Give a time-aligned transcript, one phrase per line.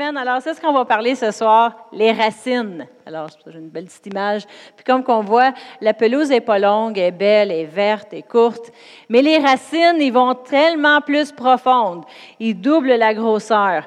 [0.00, 2.86] Alors, c'est ce qu'on va parler ce soir, les racines.
[3.04, 4.42] Alors, j'ai une belle petite image.
[4.74, 8.22] Puis comme qu'on voit, la pelouse est pas longue, est belle, elle est verte, est
[8.22, 8.72] courte.
[9.10, 12.04] Mais les racines, ils vont tellement plus profondes.
[12.40, 13.86] Ils doublent la grosseur.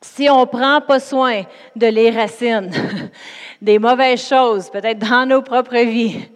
[0.00, 1.42] Si on prend pas soin
[1.76, 2.70] de les racines,
[3.60, 6.26] des mauvaises choses, peut-être dans nos propres vies,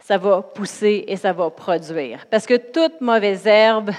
[0.00, 2.26] ça va pousser et ça va produire.
[2.30, 3.90] Parce que toute mauvaise herbe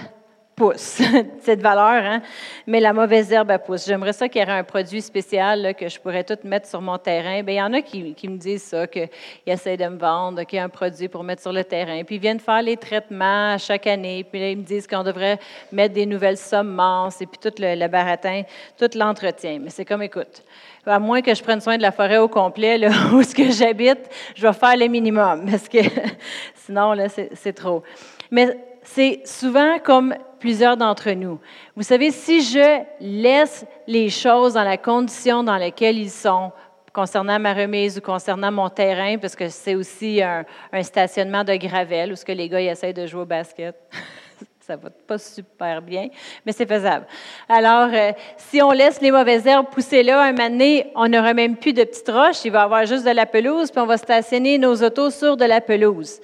[0.56, 1.02] pousse,
[1.42, 2.22] cette valeur, hein?
[2.66, 3.86] mais la mauvaise herbe, elle pousse.
[3.86, 6.98] J'aimerais ça qu'il y ait un produit spécial que je pourrais tout mettre sur mon
[6.98, 7.44] terrain.
[7.44, 9.10] Bien, il y en a qui, qui me disent ça, qu'ils
[9.46, 12.04] essaient de me vendre, qu'il y a un produit pour mettre sur le terrain.
[12.06, 14.24] Puis ils viennent faire les traitements chaque année.
[14.24, 15.40] Puis là, ils me disent qu'on devrait
[15.72, 18.44] mettre des nouvelles semences et puis tout le, le baratin,
[18.78, 19.60] tout l'entretien.
[19.62, 20.42] Mais c'est comme, écoute,
[20.86, 23.52] à moins que je prenne soin de la forêt au complet, là, où ce que
[23.52, 25.80] j'habite, je vais faire le minimum, parce que
[26.56, 27.84] sinon, là, c'est trop.
[28.32, 31.40] Mais c'est souvent comme plusieurs d'entre nous.
[31.76, 36.52] Vous savez, si je laisse les choses dans la condition dans laquelle ils sont,
[36.94, 40.46] concernant ma remise ou concernant mon terrain, parce que c'est aussi un,
[40.82, 43.76] stationnement de gravel où ce que les gars ils essayent de jouer au basket.
[44.62, 46.08] Ça va pas super bien,
[46.44, 47.06] mais c'est faisable.
[47.48, 51.36] Alors, euh, si on laisse les mauvaises herbes pousser là, un moment donné, on n'aura
[51.36, 53.86] même plus de petites roches, il va y avoir juste de la pelouse, puis on
[53.86, 56.20] va stationner nos autos sur de la pelouse.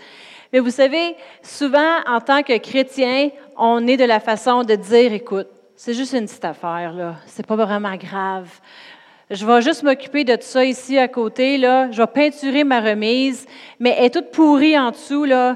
[0.53, 5.13] Mais vous savez, souvent, en tant que chrétien, on est de la façon de dire,
[5.13, 7.15] écoute, c'est juste une petite affaire, là.
[7.25, 8.49] C'est pas vraiment grave.
[9.29, 11.89] Je vais juste m'occuper de tout ça ici à côté, là.
[11.91, 13.45] Je vais peinturer ma remise,
[13.79, 15.55] mais elle est toute pourrie en dessous, là.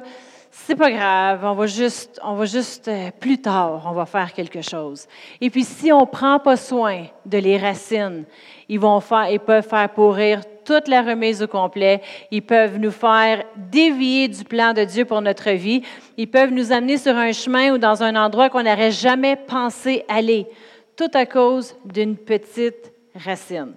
[0.50, 4.32] C'est pas grave, on va juste, on va juste euh, plus tard, on va faire
[4.32, 5.06] quelque chose.
[5.42, 8.24] Et puis si on prend pas soin de les racines,
[8.70, 12.02] ils vont faire, ils peuvent faire pourrir toute la remise au complet.
[12.32, 15.84] Ils peuvent nous faire dévier du plan de Dieu pour notre vie.
[16.18, 20.04] Ils peuvent nous amener sur un chemin ou dans un endroit qu'on n'aurait jamais pensé
[20.10, 20.48] aller,
[20.98, 23.74] tout à cause d'une petite racine.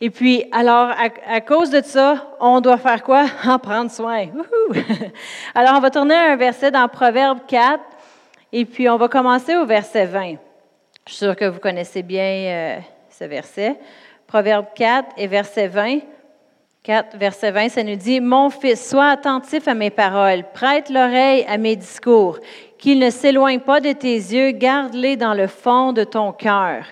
[0.00, 0.90] Et puis, alors,
[1.26, 3.26] à, cause de ça, on doit faire quoi?
[3.44, 4.26] En prendre soin.
[5.54, 7.80] Alors, on va tourner un verset dans Proverbe 4,
[8.52, 10.36] et puis on va commencer au verset 20.
[11.04, 12.78] Je suis sûre que vous connaissez bien euh,
[13.10, 13.76] ce verset.
[14.28, 16.00] Proverbe 4 et verset 20.
[16.82, 21.46] 4, verset 20, ça nous dit, Mon fils, sois attentif à mes paroles, prête l'oreille
[21.48, 22.38] à mes discours,
[22.76, 26.84] qu'ils ne s'éloignent pas de tes yeux, garde-les dans le fond de ton cœur,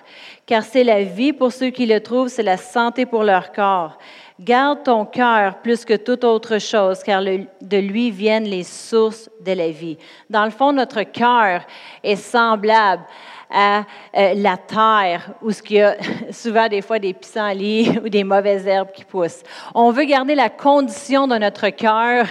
[0.47, 3.99] car c'est la vie pour ceux qui le trouvent, c'est la santé pour leur corps.
[4.39, 9.51] Garde ton cœur plus que toute autre chose, car de lui viennent les sources de
[9.51, 9.97] la vie.
[10.29, 11.61] Dans le fond, notre cœur
[12.03, 13.03] est semblable
[13.49, 13.83] à
[14.15, 15.95] euh, la terre où il y a
[16.31, 19.43] souvent des fois des pissenlits ou des mauvaises herbes qui poussent.
[19.73, 22.25] On veut garder la condition de notre cœur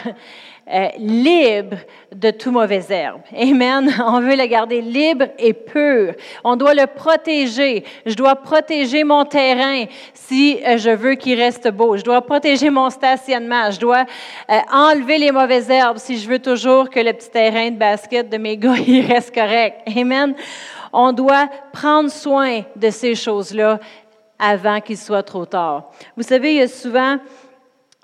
[0.68, 1.76] euh, libre
[2.12, 3.20] de tout mauvaise herbe.
[3.34, 3.88] Amen.
[4.04, 6.12] On veut le garder libre et pur.
[6.42, 7.84] On doit le protéger.
[8.04, 11.96] Je dois protéger mon terrain si euh, je veux qu'il reste beau.
[11.96, 13.70] Je dois protéger mon stationnement.
[13.70, 14.06] Je dois
[14.72, 18.36] enlever les mauvaises herbes si je veux toujours que le petit terrain de basket de
[18.36, 19.82] mes gars reste correct.
[19.96, 20.34] Amen
[20.96, 23.78] on doit prendre soin de ces choses-là
[24.38, 25.90] avant qu'il soit trop tard.
[26.16, 27.18] Vous savez, il y a souvent,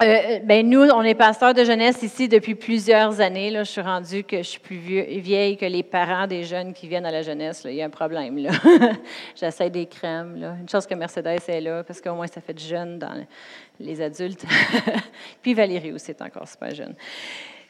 [0.03, 3.51] euh, ben nous, on est pasteurs de jeunesse ici depuis plusieurs années.
[3.51, 6.87] Là, je suis rendue que je suis plus vieille que les parents des jeunes qui
[6.87, 7.63] viennent à la jeunesse.
[7.65, 8.37] Il y a un problème.
[8.37, 8.51] Là.
[9.35, 10.37] J'essaie des crèmes.
[10.61, 13.27] Une chose que Mercedes est là, parce qu'au moins ça fait de jeunes dans
[13.81, 14.45] les adultes.
[15.43, 16.95] Puis Valérie aussi est encore super jeune.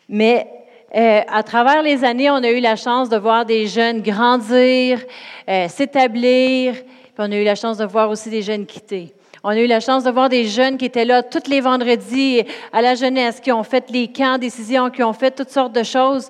[0.09, 0.49] Mais
[0.95, 5.01] euh, à travers les années, on a eu la chance de voir des jeunes grandir,
[5.49, 9.15] euh, s'établir, puis on a eu la chance de voir aussi des jeunes quitter.
[9.43, 12.45] On a eu la chance de voir des jeunes qui étaient là tous les vendredis
[12.73, 15.83] à la jeunesse, qui ont fait les camps décisions, qui ont fait toutes sortes de
[15.83, 16.29] choses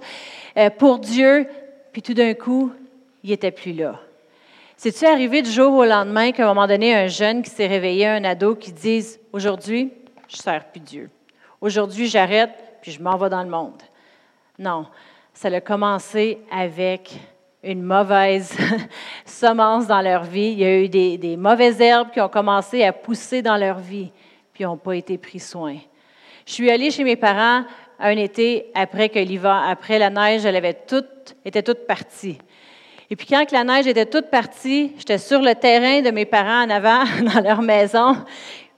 [0.56, 1.46] euh, pour Dieu,
[1.92, 2.70] puis tout d'un coup,
[3.24, 4.00] ils n'étaient plus là.
[4.76, 8.06] C'est-tu arrivé du jour au lendemain qu'à un moment donné, un jeune qui s'est réveillé,
[8.06, 9.92] un ado, qui dise Aujourd'hui,
[10.28, 11.10] je ne sers plus Dieu.
[11.60, 12.50] Aujourd'hui, j'arrête,
[12.80, 13.82] puis je m'en vais dans le monde.
[14.58, 14.86] Non,
[15.32, 17.12] ça a commencé avec
[17.62, 18.56] une mauvaise
[19.24, 20.52] semence dans leur vie.
[20.52, 24.10] Il y a eu des, mauvaises herbes qui ont commencé à pousser dans leur vie,
[24.52, 25.76] puis n'ont pas été pris soin.
[26.44, 27.64] Je suis allée chez mes parents
[27.98, 32.36] un été après que l'hiver, après la neige, elle avait toute, était toute partie.
[33.08, 36.64] Et puis quand la neige était toute partie, j'étais sur le terrain de mes parents
[36.64, 37.04] en avant,
[37.34, 38.16] dans leur maison.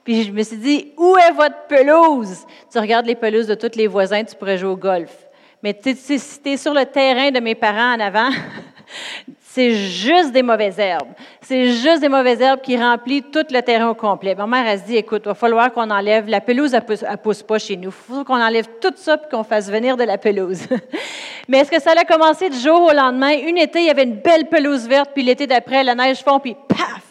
[0.03, 2.45] Puis je me suis dit, où est votre pelouse?
[2.71, 5.24] Tu regardes les pelouses de tous les voisins, tu pourrais jouer au golf.
[5.65, 8.29] Mais si tu es sur le terrain de mes parents en avant,
[9.41, 11.07] c'est juste des mauvaises herbes.
[11.41, 14.35] C'est juste des mauvaises herbes qui remplissent tout le terrain au complet.
[14.35, 17.41] Ma mère, elle dit, écoute, il va falloir qu'on enlève, la pelouse, elle ne pousse,
[17.41, 17.89] pas chez nous.
[17.89, 20.67] Il faut qu'on enlève tout ça et qu'on fasse venir de la pelouse.
[21.47, 23.31] Mais est-ce que ça a commencé du jour au lendemain?
[23.31, 26.39] Une été, il y avait une belle pelouse verte, puis l'été d'après, la neige fond,
[26.39, 27.01] puis paf!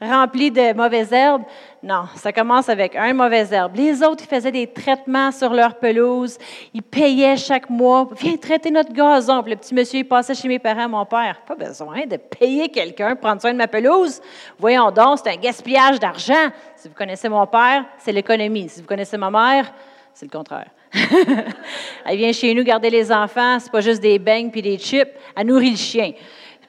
[0.00, 1.42] rempli de mauvaises herbes.
[1.84, 3.76] Non, ça commence avec un mauvais herbe.
[3.76, 6.38] Les autres, ils faisaient des traitements sur leur pelouse.
[6.72, 8.08] Ils payaient chaque mois.
[8.18, 9.42] Viens traiter notre gazon.
[9.42, 11.42] Puis le petit monsieur, il passait chez mes parents, mon père.
[11.46, 14.22] Pas besoin de payer quelqu'un prendre soin de ma pelouse.
[14.58, 16.48] Voyons donc, c'est un gaspillage d'argent.
[16.74, 18.70] Si vous connaissez mon père, c'est l'économie.
[18.70, 19.70] Si vous connaissez ma mère,
[20.14, 20.70] c'est le contraire.
[22.06, 25.10] elle vient chez nous garder les enfants, c'est pas juste des beignes puis des chips,
[25.36, 26.12] elle nourrit le chien.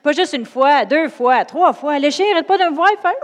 [0.05, 1.97] Pas juste une fois, deux fois, trois fois.
[1.97, 3.15] Le chien n'arrête pas de me voir, il fait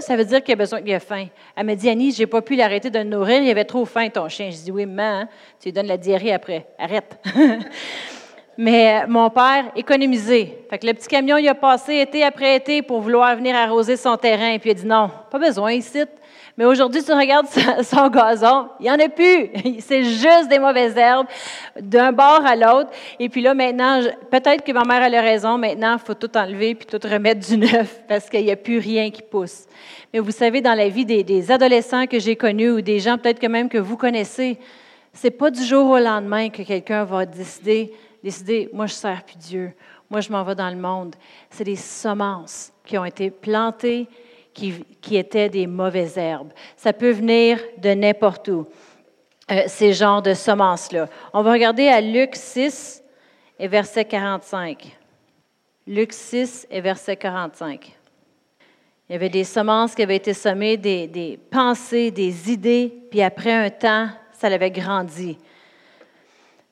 [0.00, 1.26] Ça veut dire qu'il a besoin qu'il a faim.
[1.54, 4.28] Elle me dit Annie, j'ai pas pu l'arrêter de nourrir, il avait trop faim ton
[4.28, 4.50] chien.
[4.50, 5.28] Je dis Oui, maman, hein,
[5.60, 6.66] tu lui donnes la diarrhée après.
[6.76, 7.20] Arrête.
[8.58, 10.58] Mais euh, mon père, économisé.
[10.68, 13.96] Fait que le petit camion, il a passé été après été pour vouloir venir arroser
[13.96, 14.58] son terrain.
[14.58, 16.02] Puis il a dit non, pas besoin ici.
[16.56, 17.48] Mais aujourd'hui, tu regardes
[17.82, 19.50] son gazon, il n'y en a plus.
[19.80, 21.26] C'est juste des mauvaises herbes
[21.80, 22.90] d'un bord à l'autre.
[23.18, 25.58] Et puis là, maintenant, peut-être que ma mère a raison.
[25.58, 28.78] Maintenant, il faut tout enlever puis tout remettre du neuf parce qu'il n'y a plus
[28.78, 29.64] rien qui pousse.
[30.12, 33.40] Mais vous savez, dans la vie des, adolescents que j'ai connus ou des gens peut-être
[33.40, 34.58] que même que vous connaissez,
[35.12, 37.92] c'est pas du jour au lendemain que quelqu'un va décider,
[38.22, 39.72] décider, moi, je sers plus Dieu.
[40.08, 41.16] Moi, je m'en vais dans le monde.
[41.50, 44.06] C'est des semences qui ont été plantées
[44.54, 46.52] qui, étaient des mauvaises herbes.
[46.76, 48.66] Ça peut venir de n'importe où,
[49.50, 51.08] euh, ces genres de semences-là.
[51.32, 53.02] On va regarder à Luc 6
[53.58, 54.96] et verset 45.
[55.86, 57.92] Luc 6 et verset 45.
[59.08, 63.20] Il y avait des semences qui avaient été semées, des, des pensées, des idées, puis
[63.20, 65.36] après un temps, ça l'avait grandi.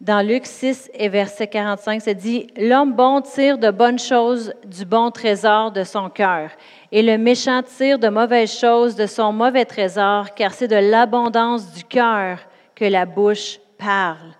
[0.02, 4.84] Dans Luc 6 et verset 45, ça dit, L'homme bon tire de bonnes choses du
[4.84, 6.50] bon trésor de son cœur,
[6.92, 11.72] et le méchant tire de mauvaises choses de son mauvais trésor, car c'est de l'abondance
[11.72, 12.38] du cœur
[12.74, 14.34] que la bouche parle.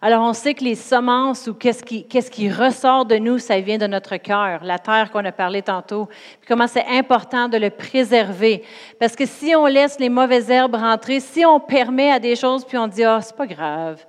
[0.00, 3.86] Alors, on sait que les semences ou qu'est-ce qui, ressort de nous, ça vient de
[3.86, 6.06] notre cœur, la terre qu'on a parlé tantôt.
[6.06, 8.62] Puis comment c'est important de le préserver.
[9.00, 12.64] Parce que si on laisse les mauvaises herbes rentrer, si on permet à des choses,
[12.64, 14.06] puis on dit, ah, oh, c'est pas grave.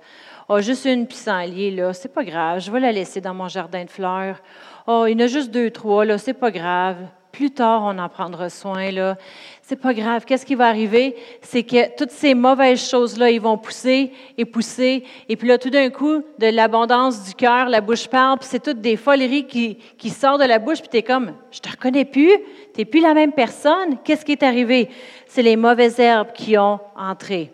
[0.48, 2.60] Oh, juste une pissenlit, là, c'est pas grave.
[2.60, 4.40] Je vais la laisser dans mon jardin de fleurs.
[4.86, 6.96] Oh, il y en a juste deux, trois, là, c'est pas grave.
[7.32, 8.90] Plus tard, on en prendra soin.
[8.90, 9.16] Là.
[9.62, 10.24] C'est pas grave.
[10.24, 11.14] Qu'est-ce qui va arriver?
[11.42, 15.04] C'est que toutes ces mauvaises choses-là, ils vont pousser et pousser.
[15.28, 18.62] Et puis là, tout d'un coup, de l'abondance du cœur, la bouche parle, puis c'est
[18.62, 22.04] toutes des foleries qui, sortent de la bouche, puis tu es comme, je te reconnais
[22.04, 22.32] plus,
[22.74, 23.98] tu plus la même personne.
[24.02, 24.88] Qu'est-ce qui est arrivé?
[25.26, 27.52] C'est les mauvaises herbes qui ont entré.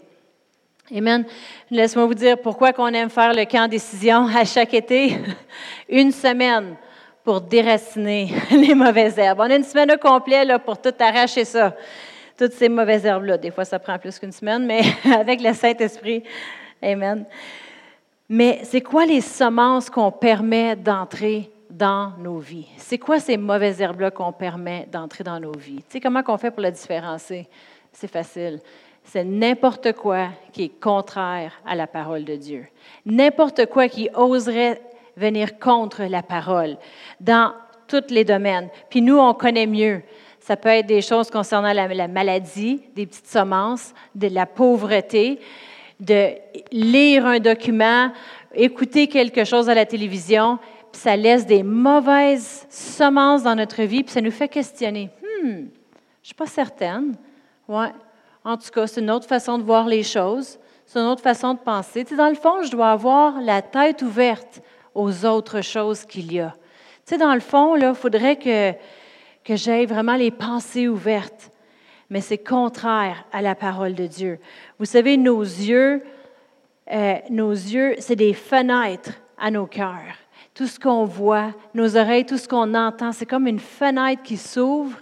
[0.94, 1.24] Amen.
[1.70, 5.18] Laisse-moi vous dire pourquoi qu'on aime faire le camp décision à chaque été.
[5.88, 6.76] Une semaine
[7.26, 9.40] pour déraciner les mauvaises herbes.
[9.40, 11.74] On a une semaine au complet là, pour tout arracher ça,
[12.38, 13.36] toutes ces mauvaises herbes-là.
[13.36, 14.82] Des fois, ça prend plus qu'une semaine, mais
[15.12, 16.22] avec le Saint-Esprit,
[16.80, 17.24] Amen.
[18.28, 22.68] Mais c'est quoi les semences qu'on permet d'entrer dans nos vies?
[22.76, 25.78] C'est quoi ces mauvaises herbes-là qu'on permet d'entrer dans nos vies?
[25.78, 27.48] Tu sais, comment qu'on fait pour la différencier?
[27.92, 28.60] C'est facile.
[29.02, 32.66] C'est n'importe quoi qui est contraire à la parole de Dieu.
[33.04, 34.80] N'importe quoi qui oserait
[35.16, 36.76] venir contre la parole
[37.20, 37.52] dans
[37.88, 38.68] tous les domaines.
[38.90, 40.02] Puis nous, on connaît mieux.
[40.40, 45.40] Ça peut être des choses concernant la, maladie, des petites semences, de la pauvreté,
[45.98, 46.34] de
[46.70, 48.12] lire un document,
[48.54, 50.58] écouter quelque chose à la télévision,
[50.92, 55.10] puis ça laisse des mauvaises semences dans notre vie, puis ça nous fait questionner.
[55.20, 55.68] Hmm, je ne
[56.22, 57.16] suis pas certaine.
[57.66, 57.92] Ouais.
[58.44, 61.54] En tout cas, c'est une autre façon de voir les choses, c'est une autre façon
[61.54, 62.04] de penser.
[62.04, 64.62] Tu sais, dans le fond, je dois avoir la tête ouverte
[64.96, 66.54] aux autres choses qu'il y a.
[67.06, 68.72] Tu sais, dans le fond, il faudrait que,
[69.44, 71.50] que j'aie vraiment les pensées ouvertes.
[72.08, 74.38] Mais c'est contraire à la parole de Dieu.
[74.78, 76.02] Vous savez, nos yeux,
[76.92, 80.16] euh, nos yeux, c'est des fenêtres à nos cœurs.
[80.54, 84.36] Tout ce qu'on voit, nos oreilles, tout ce qu'on entend, c'est comme une fenêtre qui
[84.36, 84.98] s'ouvre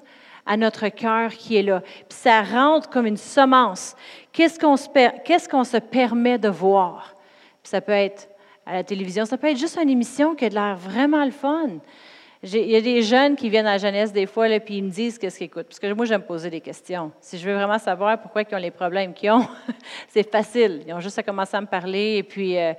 [0.46, 1.80] à notre cœur qui est là.
[1.80, 3.94] Puis ça rentre comme une semence.
[4.32, 7.14] Qu'est-ce qu'on se, se permet de voir?
[7.62, 8.28] Puis ça peut être
[8.66, 9.24] à la télévision.
[9.24, 11.70] Ça peut être juste une émission qui a l'air vraiment le fun.
[12.42, 14.84] Il y a des jeunes qui viennent à la jeunesse des fois, là, puis ils
[14.84, 15.66] me disent qu'est-ce qu'ils écoutent.
[15.66, 17.10] Parce que moi, j'aime poser des questions.
[17.18, 19.46] Si je veux vraiment savoir pourquoi ils ont les problèmes qu'ils ont,
[20.08, 20.82] c'est facile.
[20.86, 22.16] Ils ont juste à commencer à me parler.
[22.18, 22.74] Et puis, euh,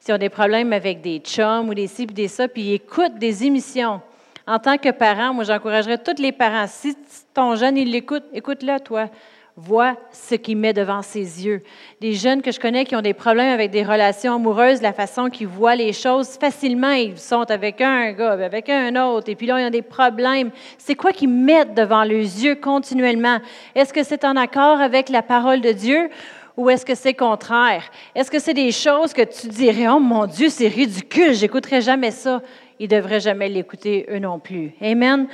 [0.00, 3.18] s'ils ont des problèmes avec des chums ou des ci, des ça, puis ils écoutent
[3.18, 4.00] des émissions.
[4.48, 6.66] En tant que parent, moi, j'encouragerais tous les parents.
[6.66, 6.96] Si
[7.32, 9.08] ton jeune, il l'écoute, écoute-le, toi
[9.56, 11.62] voit ce qu'il met devant ses yeux.
[12.00, 15.30] Des jeunes que je connais qui ont des problèmes avec des relations amoureuses, la façon
[15.30, 19.46] qu'ils voient les choses, facilement, ils sont avec un gars, avec un autre, et puis
[19.46, 20.50] là, ils ont des problèmes.
[20.76, 23.38] C'est quoi qu'ils mettent devant leurs yeux continuellement?
[23.76, 26.10] Est-ce que c'est en accord avec la parole de Dieu?
[26.56, 27.82] Ou est-ce que c'est contraire?
[28.14, 32.12] Est-ce que c'est des choses que tu dirais, oh mon Dieu, c'est ridicule, j'écouterai jamais
[32.12, 32.42] ça?
[32.78, 34.72] Ils devraient jamais l'écouter eux non plus.
[34.80, 35.28] Amen.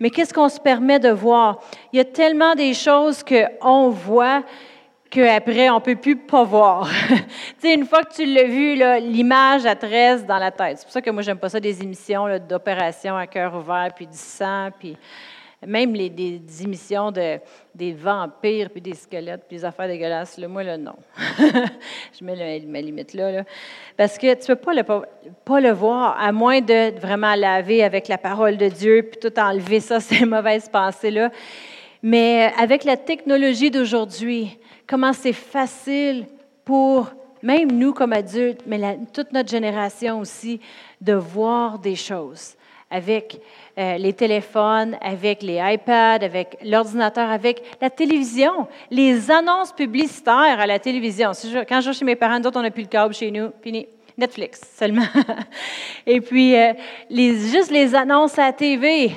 [0.00, 1.60] Mais qu'est-ce qu'on se permet de voir?
[1.92, 4.44] Il y a tellement des choses qu'on voit
[5.10, 6.88] qu'après, on ne peut plus pas voir.
[7.64, 10.78] une fois que tu l'as vu, l'image, elle te reste dans la tête.
[10.78, 14.06] C'est pour ça que moi, j'aime pas ça des émissions d'opérations à cœur ouvert, puis
[14.06, 14.96] du sang, puis
[15.66, 17.38] même les, des, émissions de,
[17.74, 20.38] des vampires, puis des squelettes, puis des affaires dégueulasses.
[20.38, 20.94] Là, moi, là, non.
[22.18, 23.44] Je mets ma limite là,
[23.96, 24.94] Parce que tu ne peux
[25.44, 29.38] pas le, voir, à moins de vraiment laver avec la parole de Dieu, puis tout
[29.38, 31.30] enlever ça, ces mauvaises pensées-là.
[32.02, 36.26] Mais avec la technologie d'aujourd'hui, comment c'est facile
[36.64, 37.10] pour
[37.42, 40.60] même nous comme adultes, mais toute notre génération aussi,
[41.00, 42.56] de voir des choses
[42.90, 43.40] avec
[43.78, 50.66] euh, les téléphones, avec les iPads, avec l'ordinateur, avec la télévision, les annonces publicitaires à
[50.66, 51.32] la télévision.
[51.68, 53.86] Quand je vais chez mes parents, nous on n'a plus le câble chez nous, fini.
[54.16, 55.06] Netflix seulement.
[56.06, 56.72] Et puis, euh,
[57.08, 59.12] juste les annonces à la TV.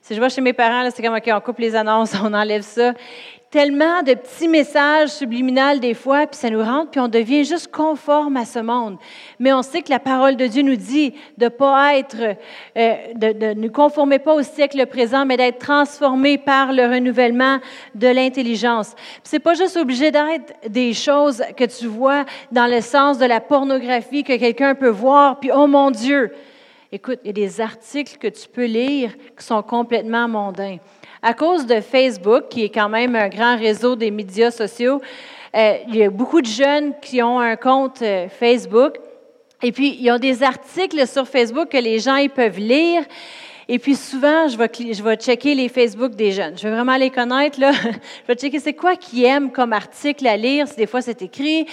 [0.00, 2.62] Si je vais chez mes parents, c'est comme, OK, on coupe les annonces, on enlève
[2.62, 2.94] ça
[3.50, 7.70] tellement de petits messages subliminaux des fois, puis ça nous rentre, puis on devient juste
[7.72, 8.96] conforme à ce monde.
[9.40, 12.36] Mais on sait que la parole de Dieu nous dit de pas être,
[12.76, 17.58] euh, de, de ne conformer pas au siècle présent, mais d'être transformé par le renouvellement
[17.96, 18.94] de l'intelligence.
[19.24, 23.40] C'est pas juste obligé d'être des choses que tu vois dans le sens de la
[23.40, 26.32] pornographie que quelqu'un peut voir, puis oh mon Dieu.
[26.92, 30.78] Écoute, il y a des articles que tu peux lire qui sont complètement mondains.
[31.22, 35.02] À cause de Facebook, qui est quand même un grand réseau des médias sociaux,
[35.54, 38.94] euh, il y a beaucoup de jeunes qui ont un compte euh, Facebook.
[39.62, 43.02] Et puis, il y a des articles sur Facebook que les gens ils peuvent lire.
[43.72, 44.68] Et puis souvent, je vais,
[45.00, 46.58] vais checker les Facebook des jeunes.
[46.58, 47.60] Je veux vraiment les connaître.
[47.60, 47.70] Là.
[47.72, 51.22] Je vais checker c'est quoi qu'ils aiment comme article à lire, si des fois c'est
[51.22, 51.66] écrit,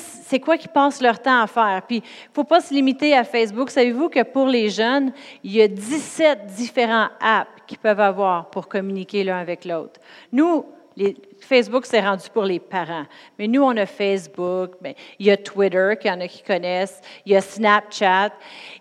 [0.00, 1.82] c'est quoi qu'ils passent leur temps à faire?
[1.86, 3.70] Puis, il ne faut pas se limiter à Facebook.
[3.70, 5.12] Savez-vous que pour les jeunes,
[5.44, 10.00] il y a 17 différents apps qu'ils peuvent avoir pour communiquer l'un avec l'autre.
[10.32, 10.66] Nous,
[11.38, 13.04] Facebook, c'est rendu pour les parents.
[13.38, 16.42] Mais nous, on a Facebook, bien, il y a Twitter, qu'il y en a qui
[16.42, 18.32] connaissent, il y a Snapchat.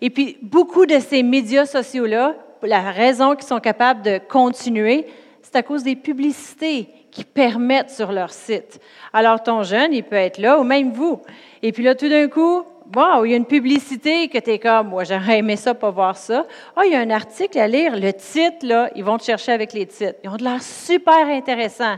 [0.01, 5.07] Et puis, beaucoup de ces médias sociaux-là la raison qu'ils sont capables de continuer,
[5.41, 8.79] c'est à cause des publicités qui permettent sur leur site.
[9.11, 11.21] Alors, ton jeune, il peut être là, ou même vous.
[11.61, 12.63] Et puis là, tout d'un coup,
[12.95, 15.91] wow, il y a une publicité que tu es comme, moi, j'aurais aimé ça, pas
[15.91, 16.45] voir ça.
[16.75, 19.23] Ah, oh, il y a un article à lire, le titre, là, ils vont te
[19.23, 20.19] chercher avec les titres.
[20.23, 21.97] Ils ont de l'air super intéressants.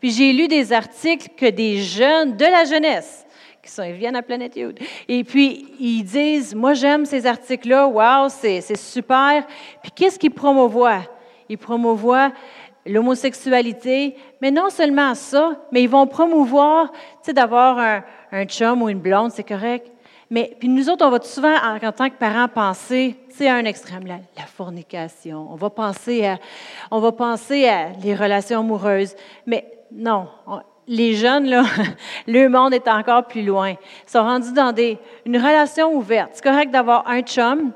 [0.00, 3.23] Puis j'ai lu des articles que des jeunes de la jeunesse
[3.64, 4.78] qui ils viennent à Planète Youth.
[5.08, 9.46] Et puis, ils disent, moi, j'aime ces articles-là, wow, c'est super.
[9.82, 11.02] Puis, qu'est-ce qu'ils promouvoient?
[11.48, 12.32] Ils promouvoient
[12.86, 18.82] l'homosexualité, mais non seulement ça, mais ils vont promouvoir, tu sais, d'avoir un, un, chum
[18.82, 19.90] ou une blonde, c'est correct.
[20.30, 24.06] Mais puis nous autres, on va souvent, en, tant que parents, penser, à un extrême,
[24.06, 25.48] la, la, fornication.
[25.50, 26.38] On va penser à,
[26.90, 29.14] on va penser à les relations amoureuses.
[29.46, 30.28] Mais non,
[30.86, 31.64] les jeunes, là,
[32.26, 33.70] le monde est encore plus loin.
[33.70, 36.30] Ils sont rendus dans des, une relation ouverte.
[36.34, 37.72] C'est correct d'avoir un chum,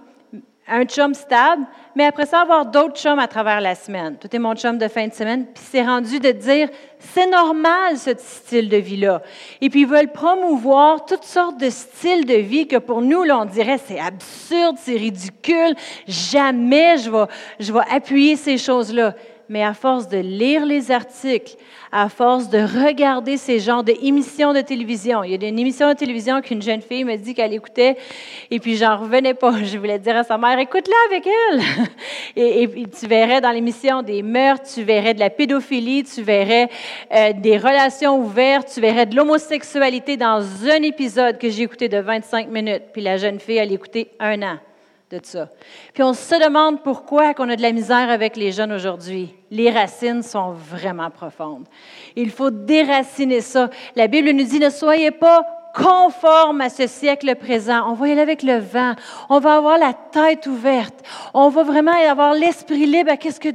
[0.66, 1.62] un chum stable,
[1.96, 4.16] mais après ça, avoir d'autres chums à travers la semaine.
[4.18, 5.46] Tout est mon chum de fin de semaine.
[5.46, 9.22] Puis c'est rendu de dire, c'est normal ce style de vie-là.
[9.60, 13.38] Et puis ils veulent promouvoir toutes sortes de styles de vie que pour nous, là,
[13.38, 15.74] on dirait, c'est absurde, c'est ridicule.
[16.06, 17.26] Jamais je vais,
[17.58, 19.14] je vais appuyer ces choses-là
[19.48, 21.56] mais à force de lire les articles,
[21.92, 25.22] à force de regarder ces genres d'émissions de télévision.
[25.24, 27.96] Il y a une émission de télévision qu'une jeune fille me dit qu'elle écoutait,
[28.50, 29.54] et puis j'en revenais pas.
[29.64, 31.60] Je voulais dire à sa mère, écoute-la avec elle.
[32.36, 32.68] Et,
[32.98, 36.68] tu verrais dans l'émission des meurtres, tu verrais de la pédophilie, tu verrais
[37.12, 41.98] euh, des relations ouvertes, tu verrais de l'homosexualité dans un épisode que j'ai écouté de
[41.98, 42.84] 25 minutes.
[42.92, 44.58] Puis la jeune fille, elle écoutait un an
[45.10, 45.48] de ça.
[45.94, 49.34] Puis on se demande pourquoi qu'on a de la misère avec les jeunes aujourd'hui.
[49.50, 51.66] Les racines sont vraiment profondes.
[52.14, 53.70] Il faut déraciner ça.
[53.96, 57.90] La Bible nous dit ne soyez pas conformes à ce siècle présent.
[57.90, 58.94] On va y aller avec le vent.
[59.30, 60.96] On va avoir la tête ouverte.
[61.32, 63.48] On va vraiment avoir l'esprit libre à qu'est-ce que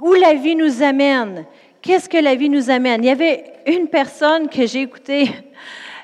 [0.00, 1.46] où la vie nous amène.
[1.80, 3.04] Qu'est-ce que la vie nous amène?
[3.04, 5.30] Il y avait une personne que j'ai écoutée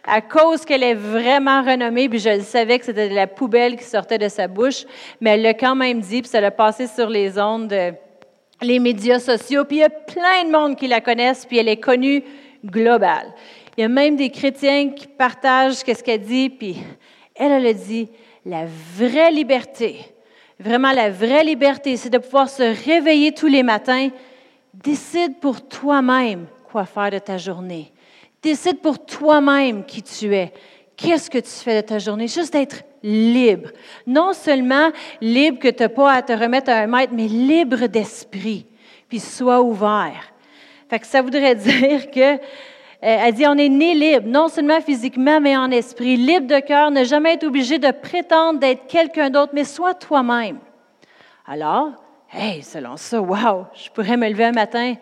[0.08, 3.76] à cause qu'elle est vraiment renommée, puis je le savais que c'était de la poubelle
[3.76, 4.84] qui sortait de sa bouche,
[5.20, 7.74] mais elle l'a quand même dit, puis ça l'a passé sur les ondes,
[8.62, 11.68] les médias sociaux, puis il y a plein de monde qui la connaissent, puis elle
[11.68, 12.24] est connue
[12.64, 13.32] globale.
[13.76, 16.76] Il y a même des chrétiens qui partagent ce qu'elle dit, puis
[17.34, 18.08] elle, elle a dit,
[18.46, 18.64] la
[18.96, 20.00] vraie liberté,
[20.58, 24.08] vraiment la vraie liberté, c'est de pouvoir se réveiller tous les matins.
[24.72, 27.92] Décide pour toi-même quoi faire de ta journée.
[28.42, 30.52] Décide pour toi-même qui tu es.
[30.96, 32.28] qu'est-ce que tu fais de ta journée?
[32.28, 33.70] Juste d'être libre.
[34.06, 34.90] Non seulement
[35.20, 38.66] libre que tu n'as pas à te remettre à un maître, mais libre d'esprit.
[39.08, 40.32] Puis sois ouvert.
[40.88, 42.36] Fait que ça voudrait dire que euh,
[43.00, 46.90] elle dit, on est né libre, non seulement physiquement, mais en esprit, libre de cœur,
[46.90, 50.58] ne jamais être obligé de prétendre d'être quelqu'un d'autre, mais sois toi-même.
[51.46, 51.92] Alors,
[52.32, 54.94] hey, selon ça, wow, je pourrais me lever un matin,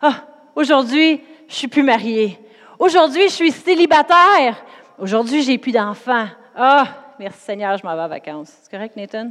[0.00, 0.24] ah,
[0.56, 2.38] aujourd'hui, je suis plus mariée.
[2.84, 4.62] Aujourd'hui, je suis célibataire.
[4.98, 6.26] Aujourd'hui, j'ai plus d'enfants.
[6.54, 6.86] Ah,
[7.18, 8.52] merci Seigneur, je m'en vais en vacances.
[8.60, 9.30] C'est correct, Nathan?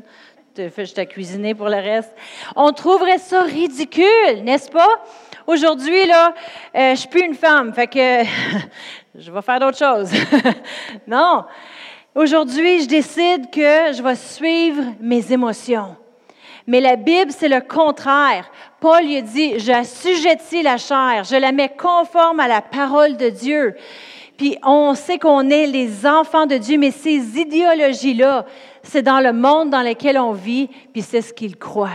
[0.57, 2.11] Je t'ai cuisiné pour le reste.
[2.55, 5.03] On trouverait ça ridicule, n'est-ce pas?
[5.45, 6.33] Aujourd'hui, là,
[6.75, 8.23] euh, je suis plus une femme, fait que
[9.19, 10.09] je vais faire d'autres choses.
[11.07, 11.45] non.
[12.15, 15.95] Aujourd'hui, je décide que je vais suivre mes émotions.
[16.67, 18.49] Mais la Bible, c'est le contraire.
[18.79, 23.75] Paul lui dit, j'assujettis la chair, je la mets conforme à la parole de Dieu.
[24.37, 28.45] Puis on sait qu'on est les enfants de Dieu, mais ces idéologies-là,
[28.81, 31.89] c'est dans le monde dans lequel on vit, puis c'est ce qu'ils croient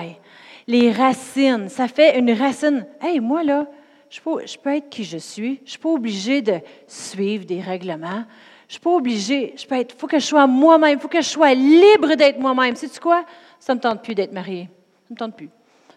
[0.68, 1.68] les racines.
[1.68, 2.86] Ça fait une racine.
[3.00, 3.66] Hey, moi, là,
[4.10, 5.60] je peux, être qui je suis.
[5.64, 8.24] Je suis pas obligée de suivre des règlements.
[8.68, 9.54] Je suis pas obligée.
[9.56, 9.98] Je peux être.
[9.98, 11.00] Faut que je sois moi-même.
[11.00, 12.76] Faut que je sois libre d'être moi-même.
[12.76, 13.24] Sais-tu quoi?
[13.58, 14.68] Ça ne me tente plus d'être mariée.
[14.68, 15.50] Ça ne me tente plus.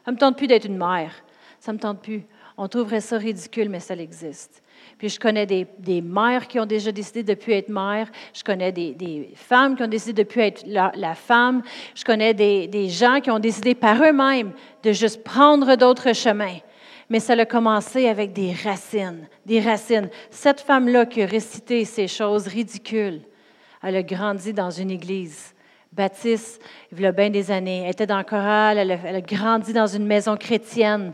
[0.03, 1.13] Ça ne me tente plus d'être une mère.
[1.60, 2.24] Ça ne me tente plus.
[2.58, 4.62] On trouverait ça ridicule, mais ça existe.
[4.98, 8.10] Puis je connais des, mères qui ont déjà décidé de ne plus être mères.
[8.34, 11.62] Je connais des, femmes qui ont décidé de ne plus être la, femme.
[11.96, 14.51] Je connais des, des, gens qui ont décidé par eux-mêmes
[14.84, 16.58] de juste prendre d'autres chemins.
[17.10, 20.10] Mais ça a commencé avec des racines, des racines.
[20.30, 23.22] Cette femme-là qui a récité ces choses ridicules,
[23.84, 25.53] elle a grandi dans une église.
[25.91, 29.74] Baptiste, il y a bien des années, elle était dans le choral, elle a grandi
[29.74, 31.13] dans une maison chrétienne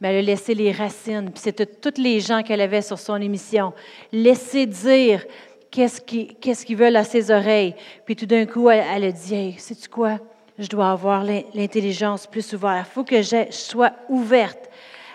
[0.00, 1.30] mais elle a laissé les racines.
[1.30, 3.72] Puis c'était tous les gens qu'elle avait sur son émission.
[4.12, 5.24] Laisser dire
[5.70, 6.00] qu'est-ce
[6.64, 7.74] qu'ils veulent à ses oreilles.
[8.06, 10.18] Puis tout d'un coup, elle, a dit Hey, sais-tu quoi?
[10.58, 12.86] Je dois avoir l'intelligence plus ouverte.
[12.90, 14.70] Il faut que je sois ouverte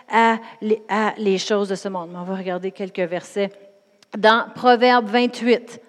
[0.10, 2.12] à les, à les choses de ce monde.
[2.16, 3.52] on va regarder quelques versets
[4.18, 5.82] dans Proverbe 28.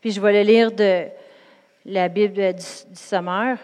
[0.00, 1.06] Puis je vais le lire de
[1.88, 3.58] la Bible du, du Sommeur.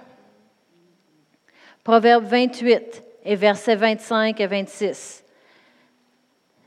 [1.83, 5.25] Proverbe 28 et versets 25 et 26.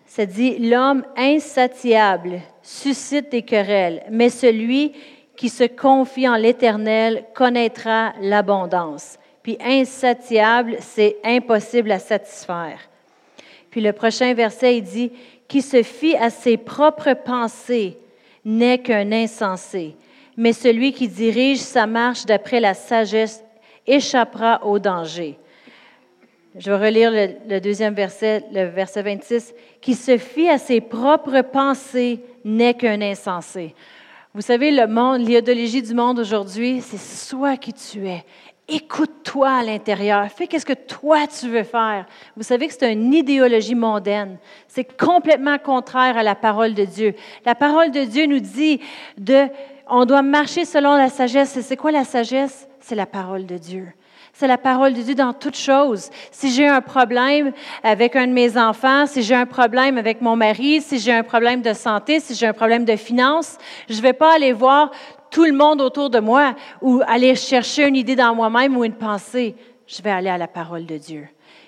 [0.06, 4.94] Ça dit, l'homme insatiable suscite des querelles, mais celui
[5.36, 9.18] qui se confie en l'Éternel connaîtra l'abondance.
[9.44, 12.80] Puis insatiable, c'est impossible à satisfaire.
[13.70, 15.12] Puis le prochain verset, il dit,
[15.48, 17.98] qui se fie à ses propres pensées
[18.44, 19.96] n'est qu'un insensé,
[20.38, 23.44] mais celui qui dirige sa marche d'après la sagesse
[23.88, 25.38] échappera au danger.
[26.56, 29.54] Je vais relire le, deuxième verset, le verset 26.
[29.82, 33.76] Qui se fie à ses propres pensées n'est qu'un insensé.
[34.34, 38.24] Vous savez, le monde, l'idéologie du monde aujourd'hui, c'est soit qui tu es.
[38.68, 40.28] Écoute-toi à l'intérieur.
[40.30, 42.06] Fais qu'est-ce que toi tu veux faire.
[42.36, 44.38] Vous savez que c'est une idéologie mondaine.
[44.68, 47.16] C'est complètement contraire à la parole de Dieu.
[47.46, 48.82] La parole de Dieu nous dit
[49.18, 49.48] de,
[49.90, 51.58] on doit marcher selon la sagesse.
[51.58, 52.68] Et c'est quoi la sagesse?
[52.80, 53.88] C'est la parole de Dieu.
[54.34, 56.12] C'est la parole de Dieu dans toutes choses.
[56.32, 60.36] Si j'ai un problème avec un de mes enfants, si j'ai un problème avec mon
[60.36, 63.58] mari, si j'ai un problème de santé, si j'ai un problème de finances,
[63.90, 64.92] je ne vais pas aller voir
[65.32, 68.94] tout le monde autour de moi ou aller chercher une idée dans moi-même ou une
[68.94, 69.56] pensée.
[69.88, 71.28] Je vais aller à la parole de Dieu.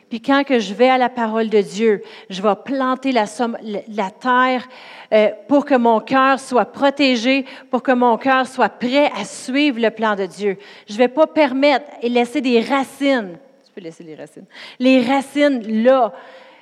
[0.10, 4.68] Puis quand que je vais à la parole de Dieu, je vais planter la, terre
[5.14, 9.80] euh, pour que mon cœur soit protégé, pour que mon cœur soit prêt à suivre
[9.80, 10.58] le plan de Dieu.
[10.88, 13.38] Je ne vais pas permettre et laisser des racines.
[13.66, 14.46] Tu peux laisser les racines.
[14.80, 16.12] Les racines là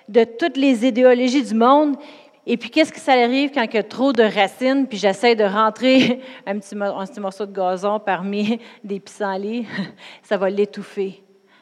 [0.10, 1.96] de toutes les idéologies du monde.
[2.46, 5.36] Et puis, qu'est-ce que ça arrive quand il y a trop de racines, puis j'essaie
[5.36, 9.66] de rentrer un petit, un petit morceau de gazon parmi des pissenlits,
[10.24, 11.22] ça va l'étouffer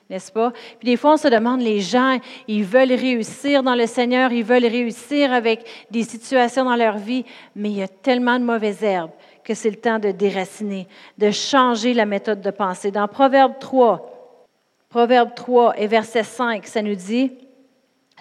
[0.09, 0.51] n'est-ce pas?
[0.79, 4.43] Puis des fois, on se demande, les gens, ils veulent réussir dans le Seigneur, ils
[4.43, 8.83] veulent réussir avec des situations dans leur vie, mais il y a tellement de mauvaises
[8.83, 9.11] herbes
[9.43, 10.87] que c'est le temps de déraciner,
[11.17, 12.91] de changer la méthode de pensée.
[12.91, 14.11] Dans Proverbe 3,
[14.89, 17.31] Proverbe 3 et verset 5, ça nous dit,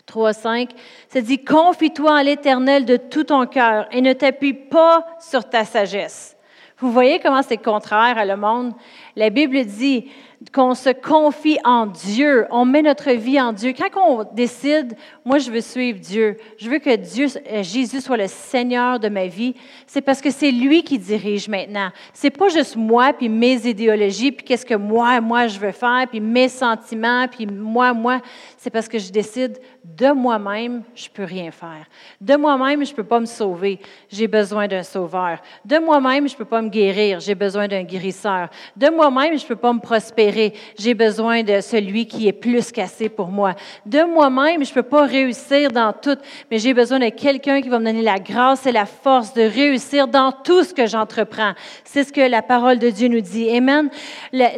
[0.07, 0.71] 3, 5,
[1.09, 5.65] ça dit, confie-toi en l'Éternel de tout ton cœur et ne t'appuie pas sur ta
[5.65, 6.37] sagesse.
[6.79, 8.75] Vous voyez comment c'est contraire à le monde?
[9.17, 10.11] La Bible dit,
[10.53, 13.73] qu'on se confie en Dieu, on met notre vie en Dieu.
[13.73, 18.17] Quand on décide, moi je veux suivre Dieu, je veux que Dieu, euh, Jésus soit
[18.17, 19.55] le Seigneur de ma vie,
[19.87, 21.91] c'est parce que c'est lui qui dirige maintenant.
[22.13, 26.07] C'est pas juste moi puis mes idéologies puis qu'est-ce que moi moi je veux faire
[26.11, 28.21] puis mes sentiments puis moi moi,
[28.57, 31.87] c'est parce que je décide de moi-même, je peux rien faire.
[32.21, 33.79] De moi-même, je peux pas me sauver,
[34.11, 35.39] j'ai besoin d'un sauveur.
[35.65, 38.49] De moi-même, je peux pas me guérir, j'ai besoin d'un guérisseur.
[38.77, 40.34] De moi-même, je peux pas me prospérer,
[40.79, 43.55] j'ai besoin de celui qui est plus qu'assez pour moi.
[43.87, 46.19] De moi-même, je peux pas réussir dans tout,
[46.51, 49.43] mais j'ai besoin de quelqu'un qui va me donner la grâce et la force de
[49.43, 51.53] réussir dans tout ce que j'entreprends.
[51.85, 53.49] C'est ce que la parole de Dieu nous dit.
[53.51, 53.91] Amen.
[54.33, 54.51] La,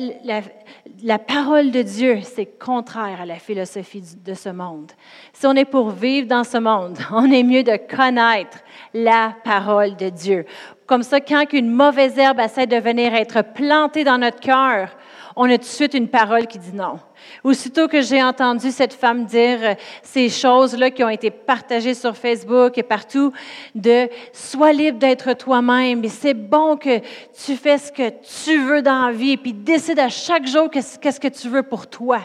[1.02, 4.92] la parole de Dieu, c'est contraire à la philosophie de ce monde.
[5.32, 8.58] Si on est pour vivre dans ce monde, on est mieux de connaître
[8.94, 10.46] la parole de Dieu.
[10.86, 14.96] Comme ça, quand une mauvaise herbe essaie de venir être plantée dans notre cœur,
[15.36, 16.98] on a tout de suite une parole qui dit non.
[17.44, 22.16] Aussitôt que j'ai entendu cette femme dire euh, ces choses-là qui ont été partagées sur
[22.16, 23.32] Facebook et partout,
[23.74, 27.00] de sois libre d'être toi-même, et c'est bon que
[27.44, 30.70] tu fais ce que tu veux dans la vie, et puis décide à chaque jour
[30.70, 32.20] qu'est-ce que tu veux pour toi.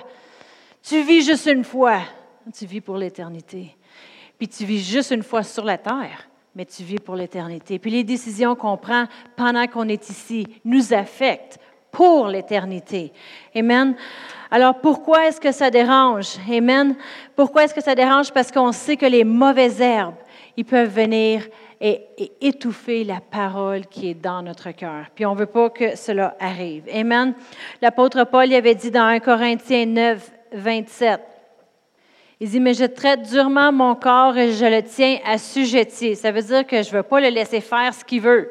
[0.82, 2.00] Tu vis juste une fois,
[2.58, 3.76] tu vis pour l'éternité.
[4.38, 7.78] Puis tu vis juste une fois sur la terre, mais tu vis pour l'éternité.
[7.78, 11.60] Puis les décisions qu'on prend pendant qu'on est ici nous affectent
[11.92, 13.12] pour l'éternité.
[13.56, 13.96] Amen.
[14.50, 16.38] Alors pourquoi est-ce que ça dérange?
[16.50, 16.96] Amen.
[17.36, 18.32] Pourquoi est-ce que ça dérange?
[18.32, 20.16] Parce qu'on sait que les mauvaises herbes,
[20.58, 21.48] ils peuvent venir
[21.80, 22.02] et,
[22.42, 25.06] étouffer la parole qui est dans notre cœur.
[25.16, 26.84] Puis on ne veut pas que cela arrive.
[26.94, 27.34] Amen.
[27.82, 31.22] L'apôtre Paul y avait dit dans 1 Corinthiens 9, 27.
[32.40, 36.16] Il dit, mais je traite durement mon corps et je le tiens assujetti.
[36.16, 38.50] Ça veut dire que je ne veux pas le laisser faire ce qu'il veut.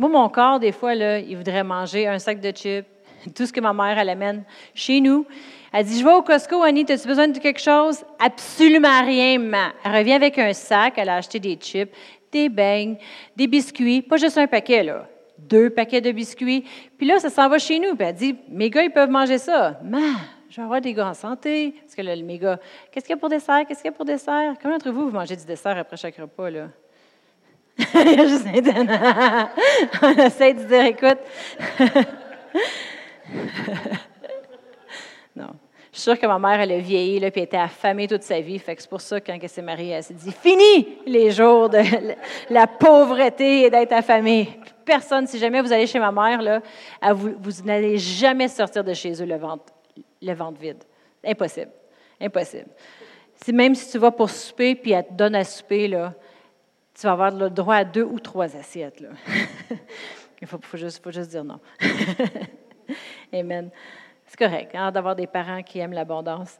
[0.00, 2.86] Moi, mon corps, des fois, là, il voudrait manger un sac de chips,
[3.34, 5.26] tout ce que ma mère, elle amène chez nous.
[5.74, 8.02] Elle dit, je vais au Costco, Annie, as-tu besoin de quelque chose?
[8.18, 9.74] Absolument rien, maman.
[9.84, 11.94] Elle revient avec un sac, elle a acheté des chips,
[12.32, 12.96] des beignes,
[13.36, 15.06] des biscuits, pas juste un paquet, là.
[15.36, 16.64] Deux paquets de biscuits.
[16.96, 17.94] Puis là, ça s'en va chez nous.
[17.94, 19.78] Puis elle dit, mes gars, ils peuvent manger ça.
[19.84, 20.16] Maman,
[20.48, 21.74] je vais des gars en santé.
[21.82, 22.58] Parce que là, le méga,
[22.90, 23.66] qu'est-ce qu'il y a pour dessert?
[23.68, 24.54] Qu'est-ce qu'il y a pour dessert?
[24.62, 26.48] Comment d'entre vous, vous mangez du dessert après chaque repas?
[30.02, 31.18] on essaie de dire, écoute.
[35.36, 35.50] non.
[35.92, 38.22] Je suis sûre que ma mère, elle a vieilli, là, puis elle était affamée toute
[38.22, 38.60] sa vie.
[38.60, 41.68] Fait que c'est pour ça, quand elle s'est mariée, elle s'est dit Fini les jours
[41.68, 41.80] de
[42.48, 44.60] la pauvreté et d'être affamée.
[44.84, 46.60] Personne, si jamais vous allez chez ma mère, là,
[47.12, 49.64] vous, n'allez jamais sortir de chez eux le ventre,
[50.22, 50.84] le ventre vide.
[51.24, 51.72] Impossible.
[52.20, 52.68] Impossible.
[53.42, 56.14] Si, même si tu vas pour souper, puis elle te donne à souper, là,
[57.00, 59.02] tu vas avoir le droit à deux ou trois assiettes.
[60.42, 61.58] Il faut, juste, faut juste dire non.
[63.32, 63.70] Amen.
[64.26, 66.58] C'est correct hein, d'avoir des parents qui aiment l'abondance.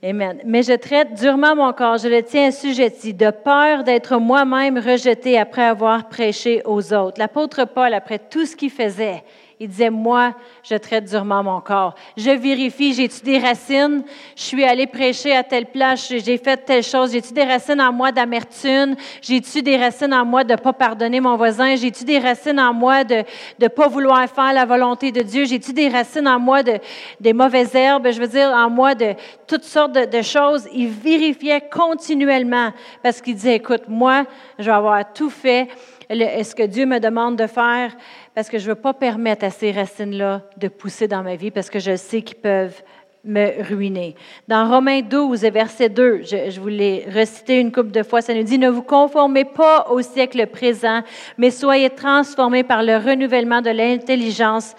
[0.00, 0.40] Amen.
[0.44, 5.36] Mais je traite durement mon corps, je le tiens assujetti, de peur d'être moi-même rejeté
[5.36, 7.18] après avoir prêché aux autres.
[7.18, 9.24] L'apôtre Paul, après tout ce qu'il faisait,
[9.60, 11.94] il disait, moi, je traite durement mon corps.
[12.16, 14.04] Je vérifie, j'ai-tu des racines?
[14.36, 17.12] Je suis allé prêcher à telle place, j'ai fait telle chose.
[17.12, 18.94] J'ai-tu des racines en moi d'amertume?
[19.20, 21.74] J'ai-tu des racines en moi de ne pas pardonner mon voisin?
[21.74, 23.24] J'ai-tu des racines en moi de
[23.60, 25.44] ne pas vouloir faire la volonté de Dieu?
[25.44, 26.78] J'ai-tu des racines en moi de
[27.18, 28.08] des mauvaises herbes?
[28.12, 29.14] Je veux dire, en moi de
[29.48, 30.68] toutes sortes de, choses.
[30.72, 34.24] Il vérifiait continuellement parce qu'il disait, écoute, moi,
[34.58, 35.68] je vais avoir tout fait
[36.10, 37.96] ce que Dieu me demande de faire
[38.38, 41.50] parce que je ne veux pas permettre à ces racines-là de pousser dans ma vie
[41.50, 42.84] parce que je sais qu'ils peuvent
[43.24, 44.14] me ruiner.
[44.46, 48.34] Dans Romains 12, verset 2, je, je vous l'ai recité une couple de fois, ça
[48.34, 51.02] nous dit, ne vous conformez pas au siècle présent,
[51.36, 54.76] mais soyez transformés par le renouvellement de l'intelligence.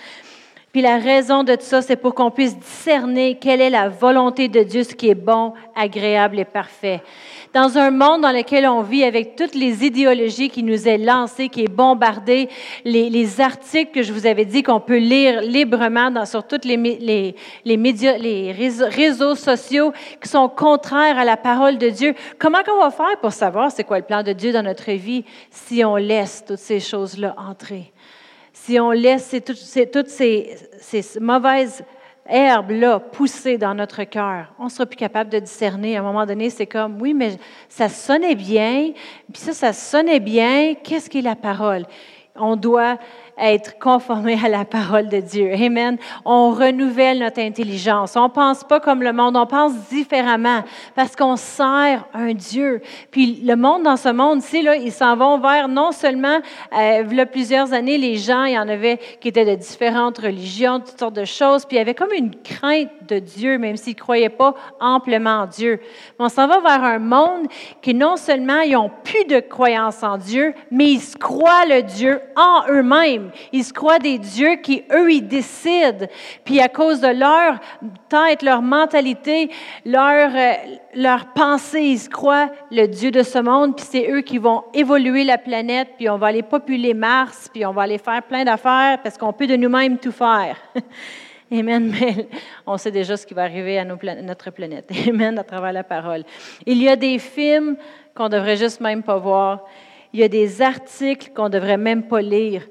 [0.72, 4.62] Puis la raison de ça, c'est pour qu'on puisse discerner quelle est la volonté de
[4.62, 7.02] Dieu, ce qui est bon, agréable et parfait
[7.54, 11.50] dans un monde dans lequel on vit avec toutes les idéologies qui nous est lancées,
[11.50, 12.50] qui est bombardée,
[12.86, 18.18] les, articles que je vous avais dit qu'on peut lire librement sur tous les, médias,
[18.18, 22.16] les réseaux, sociaux qui sont contraires à la parole de Dieu.
[22.38, 25.24] Comment on va faire pour savoir c'est quoi le plan de Dieu dans notre vie
[25.52, 27.92] si on laisse toutes ces choses-là entrer?
[28.70, 30.56] Si on laisse toutes, ces,
[31.20, 31.84] mauvaises
[32.28, 35.98] herbe-là poussée dans notre cœur, on sera plus capable de discerner.
[35.98, 37.32] À un moment donné, c'est comme, oui, mais
[37.68, 38.92] ça sonnait bien,
[39.34, 40.76] puis ça, ça sonnait bien.
[40.76, 41.88] Qu'est-ce qu'est la parole?
[42.36, 43.00] On doit
[43.42, 45.52] être conformés à la parole de Dieu.
[45.54, 45.98] Amen.
[46.26, 48.16] On renouvelle notre intelligence.
[48.16, 50.64] On pense pas comme le monde, on pense différemment
[50.96, 52.82] parce qu'on sert un Dieu.
[53.12, 56.40] Puis le monde dans ce monde-ci, là, ils s'en vont vers non seulement,
[56.78, 59.56] euh, il y a plusieurs années, les gens, il y en avait qui étaient de
[59.56, 63.58] différentes religions, toutes sortes de choses, puis il y avait comme une crainte de Dieu,
[63.58, 65.80] même s'ils ne croyaient pas amplement en Dieu.
[66.18, 67.48] Mais on s'en va vers un monde
[67.82, 72.22] qui non seulement ils ont plus de croyance en Dieu, mais ils croient le Dieu
[72.36, 73.29] en eux-mêmes.
[73.52, 76.08] Ils se croient des dieux qui, eux, ils décident.
[76.44, 77.60] Puis à cause de leur
[78.10, 79.50] tête, leur mentalité,
[79.86, 80.54] leur, euh,
[80.96, 84.64] leur pensée, ils se croient le Dieu de ce monde, puis c'est eux qui vont
[84.74, 88.44] évoluer la planète, puis on va aller populer Mars, puis on va aller faire plein
[88.44, 90.58] d'affaires parce qu'on peut de nous-mêmes tout faire.
[91.52, 91.92] Amen.
[92.00, 92.28] Mais
[92.66, 94.92] on sait déjà ce qui va arriver à notre planète.
[95.08, 96.24] Amen, à travers la parole.
[96.66, 97.76] Il y a des films
[98.14, 99.66] qu'on devrait juste même pas voir.
[100.14, 102.64] Il y a des articles qu'on devrait même pas lire.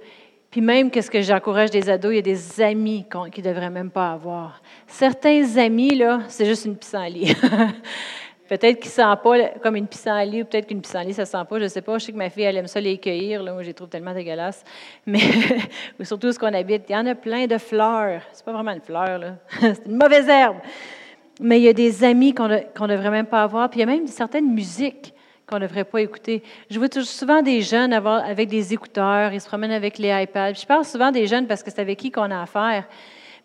[0.51, 3.71] Puis même, qu'est-ce que j'encourage des ados, il y a des amis qui ne devraient
[3.71, 4.63] même pas avoir.
[4.87, 7.35] Certains amis, là, c'est juste une pissenlit.
[8.49, 11.45] Peut-être qu'ils ne sentent pas comme une pissenlit, ou peut-être qu'une pissenlit, ça ne sent
[11.47, 11.99] pas, je ne sais pas.
[11.99, 13.43] Je sais que ma fille, elle aime ça les cueillir.
[13.43, 13.53] Là.
[13.53, 14.65] Moi, je les trouve tellement dégueulasses.
[15.05, 15.21] Mais
[16.03, 18.23] surtout ce qu'on habite, il y en a plein de fleurs.
[18.33, 19.35] C'est pas vraiment une fleur, là.
[19.61, 20.57] c'est une mauvaise herbe.
[21.43, 23.69] Mais il y a des amis qu'on ne devrait même pas avoir.
[23.69, 25.13] Puis il y a même certaines musiques
[25.49, 26.43] qu'on ne devrait pas écouter.
[26.71, 30.55] Je vois souvent des jeunes avoir, avec des écouteurs, ils se promènent avec les iPads.
[30.55, 32.85] Je parle souvent des jeunes parce que c'est avec qui qu'on a affaire.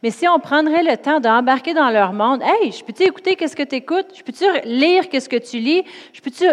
[0.04, 3.56] Mais si on prendrait le temps d'embarquer dans leur monde, hey, je peux-tu écouter qu'est-ce
[3.56, 4.08] que tu écoutes?
[4.14, 5.84] Je peux-tu lire qu'est-ce que tu lis?
[6.12, 6.46] Je peux-tu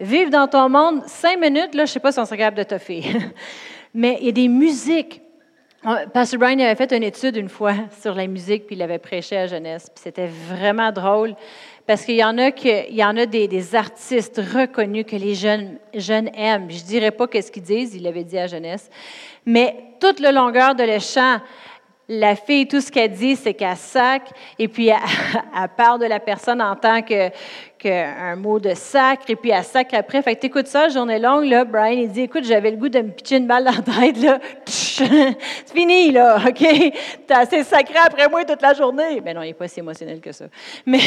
[0.00, 1.74] vivre dans ton monde cinq minutes?
[1.74, 3.02] Là, je ne sais pas si on serait capable de toffer.
[3.94, 5.20] Mais il y a des musiques.
[6.14, 9.36] Pastor Brian avait fait une étude une fois sur la musique, puis il avait prêché
[9.36, 9.90] à jeunesse.
[9.92, 11.34] Puis c'était vraiment drôle
[11.92, 15.34] parce qu'il y en a, que, il y en a des, artistes reconnus que les
[15.34, 16.70] jeunes, jeunes aiment.
[16.70, 18.88] Je ne dirais pas qu'est-ce qu'ils disent, il l'avait dit à jeunesse.
[19.44, 21.36] Mais toute la longueur de le chant,
[22.08, 24.96] la fille, tout ce qu'elle dit, c'est qu'elle sac, et puis elle,
[25.62, 27.28] elle, parle de la personne en tant que,
[27.84, 30.22] un mot de sacre, et puis elle sacre après.
[30.22, 33.00] Fait que t'écoutes ça, journée longue, là, Brian, il dit, écoute, j'avais le goût de
[33.02, 34.38] me pitcher une balle dans la tête, là.
[35.66, 36.92] C'est fini, là, OK?
[37.26, 39.20] T'as assez sacré après moi toute la journée.
[39.24, 40.46] Mais non, il n'est pas si émotionnel que ça.
[40.86, 41.00] Mais,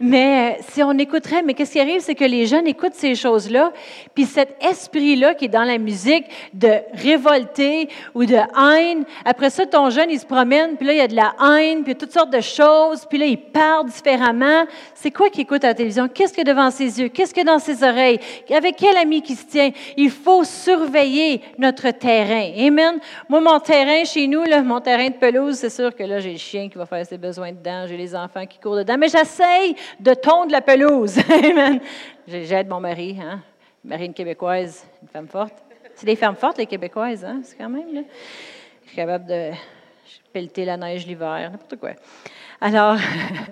[0.00, 3.72] mais si on écouterait, mais qu'est-ce qui arrive, c'est que les jeunes écoutent ces choses-là,
[4.14, 9.66] puis cet esprit-là qui est dans la musique de révolter ou de haine, après ça,
[9.66, 12.12] ton jeune, il se promène, puis là, il y a de la haine, puis toutes
[12.12, 14.64] sortes de choses, puis là, il parle différemment.
[14.94, 17.44] C'est quoi qu'il écoute la télévision, qu'est-ce qu'il y a devant ses yeux, qu'est-ce qu'il
[17.44, 19.70] y a dans ses oreilles, avec quel ami qui se tient?
[19.96, 22.52] Il faut surveiller notre terrain.
[22.56, 22.87] Amen?
[23.28, 26.38] Moi, mon terrain chez nous, mon terrain de pelouse, c'est sûr que là, j'ai le
[26.38, 29.74] chien qui va faire ses besoins dedans, j'ai les enfants qui courent dedans, mais j'essaye
[29.98, 31.16] de tondre la pelouse.
[32.26, 33.40] J'aide mon mari, hein?
[33.84, 35.54] Mari, une Québécoise, une femme forte.
[35.94, 37.40] C'est des femmes fortes, les Québécoises, hein?
[37.42, 38.04] C'est quand même.
[38.82, 39.50] Je suis capable de
[40.32, 41.90] pelleter la neige l'hiver, n'importe quoi.
[42.60, 42.96] Alors,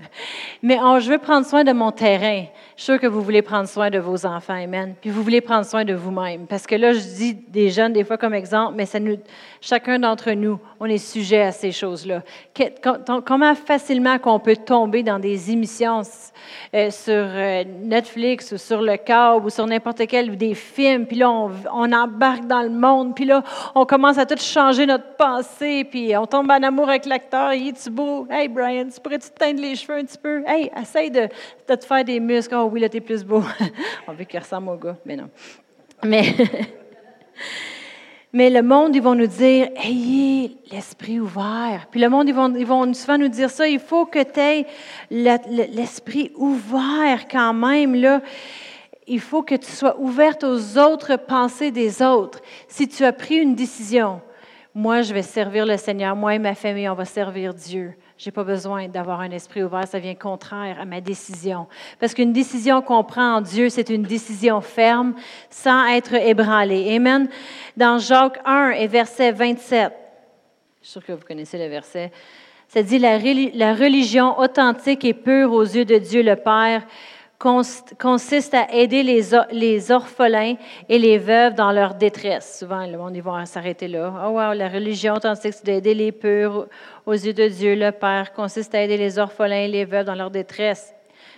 [0.63, 2.45] mais je veux prendre soin de mon terrain.
[2.77, 4.95] Je suis sûre que vous voulez prendre soin de vos enfants, Amen.
[5.01, 6.47] Puis vous voulez prendre soin de vous-même.
[6.47, 9.17] Parce que là, je dis des jeunes des fois comme exemple, mais ça nous,
[9.61, 12.23] chacun d'entre nous, on est sujet à ces choses-là.
[13.25, 16.03] Comment facilement qu'on peut tomber dans des émissions
[16.75, 21.17] euh, sur euh, Netflix ou sur le câble ou sur n'importe quel des films, puis
[21.17, 23.43] là, on, embarque dans le monde, puis là,
[23.75, 27.69] on commence à tout changer notre pensée, puis on tombe en amour avec l'acteur, il
[27.69, 28.27] est beau?
[28.31, 30.43] Hey Brian, tu pourrais-tu te teindre les cheveux un petit peu?
[30.47, 31.29] Hey, essaye de,
[31.69, 32.55] de te faire des muscles.
[32.57, 33.43] Oh oui, là, t'es plus beau.
[34.09, 35.29] on veut qu'il ressemble au gars, mais non.
[36.05, 36.35] Mais...
[38.37, 41.87] Mais le monde, ils vont nous dire, ayez l'esprit ouvert.
[41.91, 44.39] Puis le monde, ils vont, ils vont souvent nous dire ça, il faut que tu
[44.39, 44.67] aies
[45.11, 47.95] l'esprit ouvert quand même.
[47.95, 48.21] Là.
[49.07, 52.43] Il faut que tu sois ouverte aux autres pensées des autres.
[52.69, 54.21] Si tu as pris une décision,
[54.75, 57.95] moi, je vais servir le Seigneur, moi et ma famille, on va servir Dieu.
[58.19, 61.67] Je n'ai pas besoin d'avoir un esprit ouvert, ça vient contraire à ma décision.
[62.01, 65.15] Parce qu'une décision qu'on prend en Dieu, c'est une décision ferme,
[65.51, 66.97] sans être ébranlée.
[66.97, 67.29] Amen.
[67.77, 69.93] Dans Jacques 1 et verset 27,
[70.81, 72.11] je suis sûr que vous connaissez le verset,
[72.69, 73.19] ça dit la
[73.75, 76.87] religion authentique et pure aux yeux de Dieu le Père
[77.39, 80.55] consiste à aider les, orphelins
[80.89, 82.59] et les veuves dans leur détresse.
[82.59, 84.13] Souvent, le monde, ils vont s'arrêter là.
[84.27, 86.67] Oh, wow, la religion authentique, c'est d'aider les purs
[87.05, 90.15] aux yeux de Dieu, le Père, consiste à aider les orphelins et les veuves dans
[90.15, 90.95] leur détresse.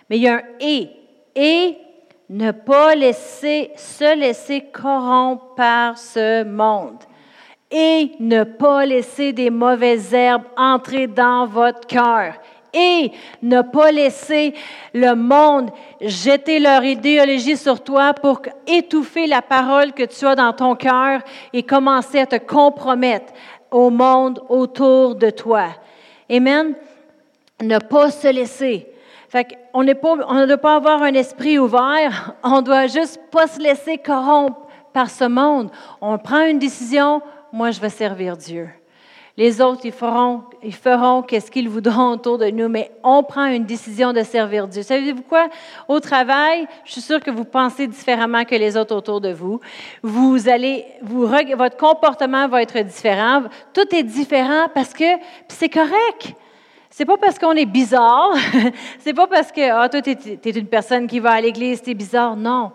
[0.08, 0.88] Mais il y a un et.
[1.34, 1.76] Et
[2.30, 6.98] ne pas laisser, se laisser corrompre par ce monde.
[7.70, 12.34] Et ne pas laisser des mauvaises herbes entrer dans votre cœur
[12.72, 14.54] et ne pas laisser
[14.94, 20.52] le monde jeter leur idéologie sur toi pour étouffer la parole que tu as dans
[20.52, 21.20] ton cœur
[21.52, 23.32] et commencer à te compromettre
[23.70, 25.66] au monde autour de toi.
[26.30, 26.74] Amen.
[27.62, 28.86] Ne pas se laisser.
[29.28, 33.60] Fait on, on ne doit pas avoir un esprit ouvert, on doit juste pas se
[33.60, 35.70] laisser corrompre par ce monde.
[36.00, 37.20] On prend une décision,
[37.52, 38.68] moi je vais servir Dieu.
[39.38, 43.44] Les autres, ils feront, ils feront qu'est-ce qu'ils voudront autour de nous, mais on prend
[43.44, 44.82] une décision de servir Dieu.
[44.82, 45.48] Savez-vous quoi?
[45.86, 49.60] Au travail, je suis sûre que vous pensez différemment que les autres autour de vous.
[50.02, 53.44] Vous allez, votre comportement va être différent.
[53.72, 55.04] Tout est différent parce que
[55.46, 56.34] c'est correct.
[56.90, 58.32] C'est pas parce qu'on est bizarre.
[58.98, 61.90] c'est pas parce que, ah, toi, tu es, une personne qui va à l'église, tu
[61.90, 62.34] es bizarre.
[62.34, 62.72] Non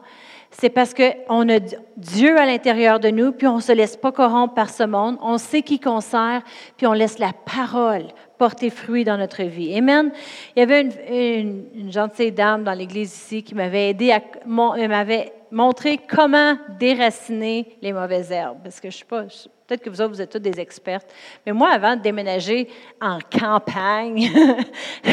[0.59, 1.59] c'est parce qu'on a
[1.97, 5.17] Dieu à l'intérieur de nous, puis on ne se laisse pas corrompre par ce monde,
[5.21, 6.41] on sait qui qu'on sert,
[6.77, 8.05] puis on laisse la parole
[8.37, 9.75] porter fruit dans notre vie.
[9.77, 10.11] Amen.
[10.55, 15.33] Il y avait une, une, gentille dame dans l'église ici qui m'avait aidé à, m'avait
[15.51, 18.57] montré comment déraciner les mauvaises herbes.
[18.63, 19.25] Parce que je ne sais pas,
[19.67, 21.07] peut-être que vous autres, vous êtes tous des expertes.
[21.45, 22.67] Mais moi, avant de déménager
[23.01, 24.29] en campagne,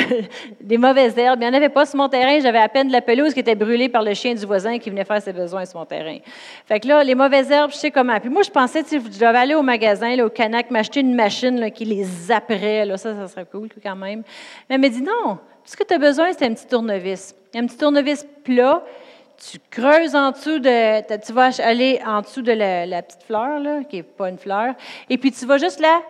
[0.60, 2.38] des mauvaises herbes, il n'y en avait pas sur mon terrain.
[2.40, 4.90] J'avais à peine de la pelouse qui était brûlée par le chien du voisin qui
[4.90, 6.18] venait faire ses besoins sur mon terrain.
[6.66, 8.18] Fait que là, les mauvaises herbes, je sais comment.
[8.18, 11.70] Puis moi, je pensais, tu je devais aller au magasin, au Canac, m'acheter une machine
[11.70, 12.86] qui les zapperait.
[12.96, 14.22] Ça, ça serait cool quand même.
[14.68, 17.34] Mais elle m'a dit non, tout ce que tu as besoin, c'est un petit tournevis.
[17.54, 18.82] Un petit tournevis plat
[19.40, 23.82] tu creuses en dessous de, tu vas aller en dessous de la, petite fleur, là,
[23.84, 24.74] qui n'est pas une fleur,
[25.08, 26.02] et puis tu vas juste la,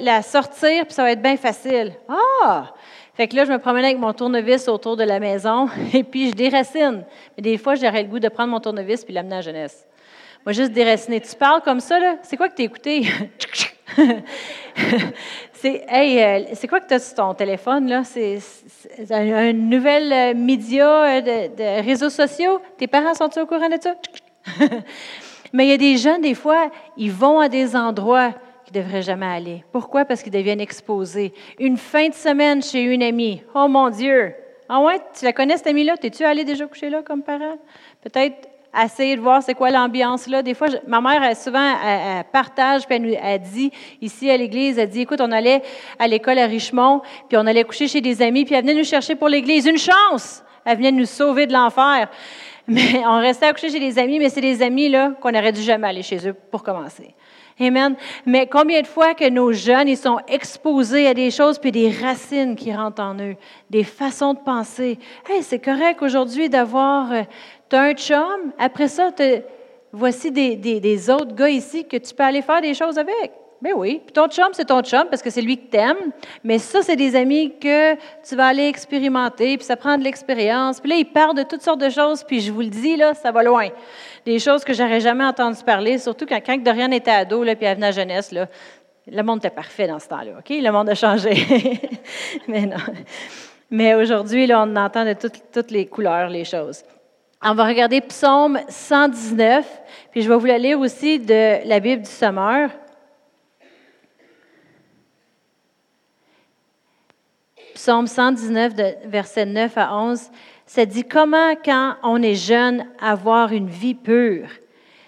[0.00, 1.92] la sortir, puis ça va être bien facile.
[2.08, 2.72] Ah!
[3.14, 6.30] Fait que là, je me promenais avec mon tournevis autour de la maison, et puis
[6.30, 7.04] je déracine.
[7.36, 9.86] Mais des fois, j'aurais le goût de prendre mon tournevis puis l'amener à jeunesse.
[10.44, 11.20] Moi, juste déraciner.
[11.20, 12.16] Tu parles comme ça, là?
[12.22, 13.06] C'est quoi que tu écouté?
[15.64, 18.02] euh, c'est quoi que tu as sur ton téléphone, là?
[18.04, 18.38] C'est,
[19.10, 22.60] un, nouvel euh, média euh, de, réseaux sociaux?
[22.76, 23.94] Tes parents sont-ils au courant de ça?
[25.52, 28.32] Mais il y a des jeunes, des fois, ils vont à des endroits
[28.64, 29.64] qu'ils ne devraient jamais aller.
[29.70, 30.04] Pourquoi?
[30.04, 31.32] Parce qu'ils deviennent exposés.
[31.58, 33.42] Une fin de semaine chez une amie.
[33.54, 34.34] Oh mon Dieu!
[34.68, 35.96] Ah ouais, tu la connais cette amie-là?
[35.96, 37.58] T'es-tu allé déjà coucher là comme parent?
[38.02, 38.48] Peut-être
[38.82, 40.42] essayer de voir c'est quoi l'ambiance là.
[40.42, 44.78] Des fois, ma mère, elle, souvent, elle, partage, puis elle, elle, dit, ici à l'église,
[44.78, 45.62] elle dit, écoute, on allait
[45.98, 48.84] à l'école à Richemont, puis on allait coucher chez des amis, puis elle venait nous
[48.84, 49.66] chercher pour l'église.
[49.66, 50.42] Une chance!
[50.64, 52.08] Elle venait nous sauver de l'enfer.
[52.66, 55.52] Mais on restait à coucher chez des amis, mais c'est des amis là qu'on n'aurait
[55.52, 57.14] dû jamais aller chez eux pour commencer.
[57.60, 57.94] Amen.
[58.26, 61.88] Mais combien de fois que nos jeunes, ils sont exposés à des choses, puis des
[61.88, 63.36] racines qui rentrent en eux,
[63.70, 64.98] des façons de penser.
[65.28, 67.22] Hey, c'est correct aujourd'hui d'avoir euh,
[67.68, 69.10] tu as un chum, après ça,
[69.92, 73.32] voici des, autres gars ici que tu peux aller faire des choses avec.
[73.62, 74.02] Mais ben oui.
[74.04, 76.12] Puis ton chum, c'est ton chum parce que c'est lui que t'aimes.
[76.42, 80.80] Mais ça, c'est des amis que tu vas aller expérimenter, puis ça prend de l'expérience.
[80.80, 83.14] Puis là, ils parlent de toutes sortes de choses, puis je vous le dis, là,
[83.14, 83.68] ça va loin.
[84.26, 87.64] Des choses que j'aurais jamais entendu parler, surtout quand, quand Dorian était ado, là, puis
[87.64, 88.48] elle venait à jeunesse, là.
[89.06, 90.48] Le monde était parfait dans ce temps-là, OK?
[90.50, 91.34] Le monde a changé.
[92.48, 92.76] Mais non.
[93.70, 96.82] Mais aujourd'hui, là, on entend de toutes, toutes les couleurs, les choses.
[97.46, 99.66] On va regarder Psaume 119,
[100.10, 102.70] puis je vais vous la lire aussi de la Bible du Sommeur.
[107.74, 110.30] Psaume 119, de versets 9 à 11,
[110.64, 114.48] ça dit Comment, quand on est jeune, avoir une vie pure?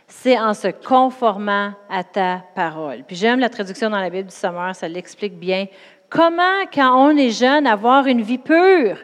[0.07, 3.03] C'est en se conformant à ta parole.
[3.07, 5.68] Puis j'aime la traduction dans la Bible du Sommeur, ça l'explique bien.
[6.11, 8.99] Comment, quand on est jeune, avoir une vie pure?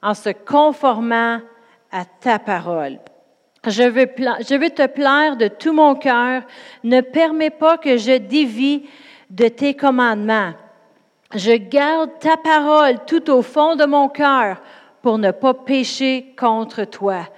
[0.00, 1.40] En se conformant
[1.92, 2.98] à ta parole.
[3.66, 6.42] Je veux, je veux te plaire de tout mon cœur.
[6.82, 8.88] Ne permets pas que je dévie
[9.30, 10.52] de tes commandements.
[11.34, 14.60] Je garde ta parole tout au fond de mon cœur
[15.00, 17.28] pour ne pas pécher contre toi.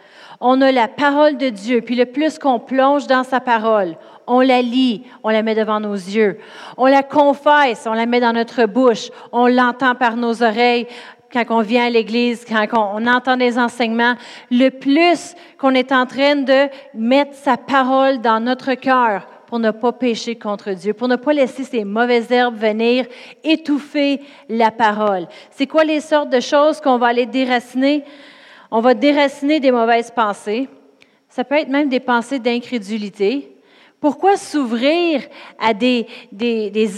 [0.41, 4.41] On a la parole de Dieu, puis le plus qu'on plonge dans sa parole, on
[4.41, 6.39] la lit, on la met devant nos yeux,
[6.77, 10.87] on la confesse, on la met dans notre bouche, on l'entend par nos oreilles,
[11.35, 14.15] quand on vient à l'Église, quand on entend des enseignements,
[14.51, 19.71] le plus qu'on est en train de mettre sa parole dans notre cœur pour ne
[19.71, 23.07] pas pécher contre Dieu, pour ne pas laisser ces mauvaises herbes venir
[23.43, 25.27] étouffer la parole.
[25.51, 28.05] C'est quoi les sortes de choses qu'on va aller déraciner?
[28.71, 30.69] On va déraciner des mauvaises pensées.
[31.29, 33.54] Ça peut être même des pensées d'incrédulité.
[34.05, 35.23] Pourquoi s'ouvrir
[35.59, 36.07] à des,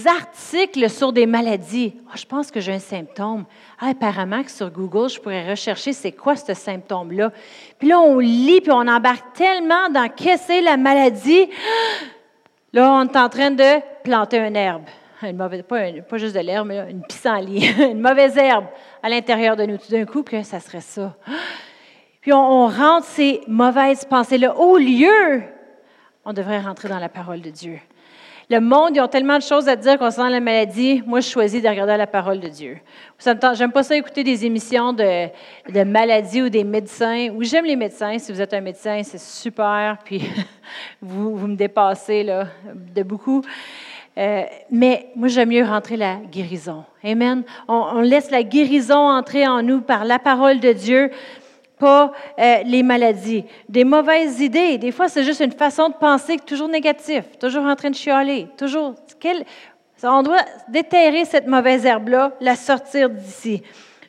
[0.07, 1.95] articles sur des maladies?
[2.11, 3.45] Ah, je pense que j'ai un symptôme.
[3.79, 7.31] Ah, apparemment que sur Google, je pourrais rechercher c'est quoi ce symptôme-là.
[7.79, 11.49] Puis là, on lit, puis on embarque tellement dans qu'est-ce la maladie.
[12.73, 14.87] Là, on est en train de planter une herbe.
[15.23, 18.65] une mauvaise, pas, juste de l'herbe, mais une pissenlit, une mauvaise herbe
[19.01, 19.77] à l'intérieur de nous.
[19.77, 21.15] Tout d'un coup, que ça serait ça.
[22.21, 24.57] Puis on, on rentre ces mauvaises pensées-là.
[24.57, 25.45] Au lieu,
[26.27, 27.79] on devrait rentrer dans la parole de Dieu.
[28.51, 31.03] Le monde, ils ont tellement de choses à dire concernant la maladie.
[31.07, 32.79] Moi, je choisis de regarder la parole de Dieu.
[33.55, 37.29] J'aime pas ça écouter des émissions de, maladies ou des médecins.
[37.33, 38.19] Oui, j'aime les médecins.
[38.19, 39.99] Si vous êtes un médecin, c'est super.
[40.05, 40.23] Puis
[41.01, 43.43] vous, me dépassez là, de beaucoup.
[44.19, 46.85] Euh, mais moi, j'aime mieux rentrer la guérison.
[47.05, 47.45] Amen.
[47.69, 51.11] On laisse la guérison entrer en nous par la parole de Dieu
[51.79, 53.45] pas euh, les maladies.
[53.69, 57.77] Des mauvaises idées, des fois, c'est juste une façon de penser toujours négatif, toujours en
[57.77, 58.95] train de chialer, toujours.
[60.03, 63.63] On doit déterrer cette mauvaise herbe-là, la sortir d'ici.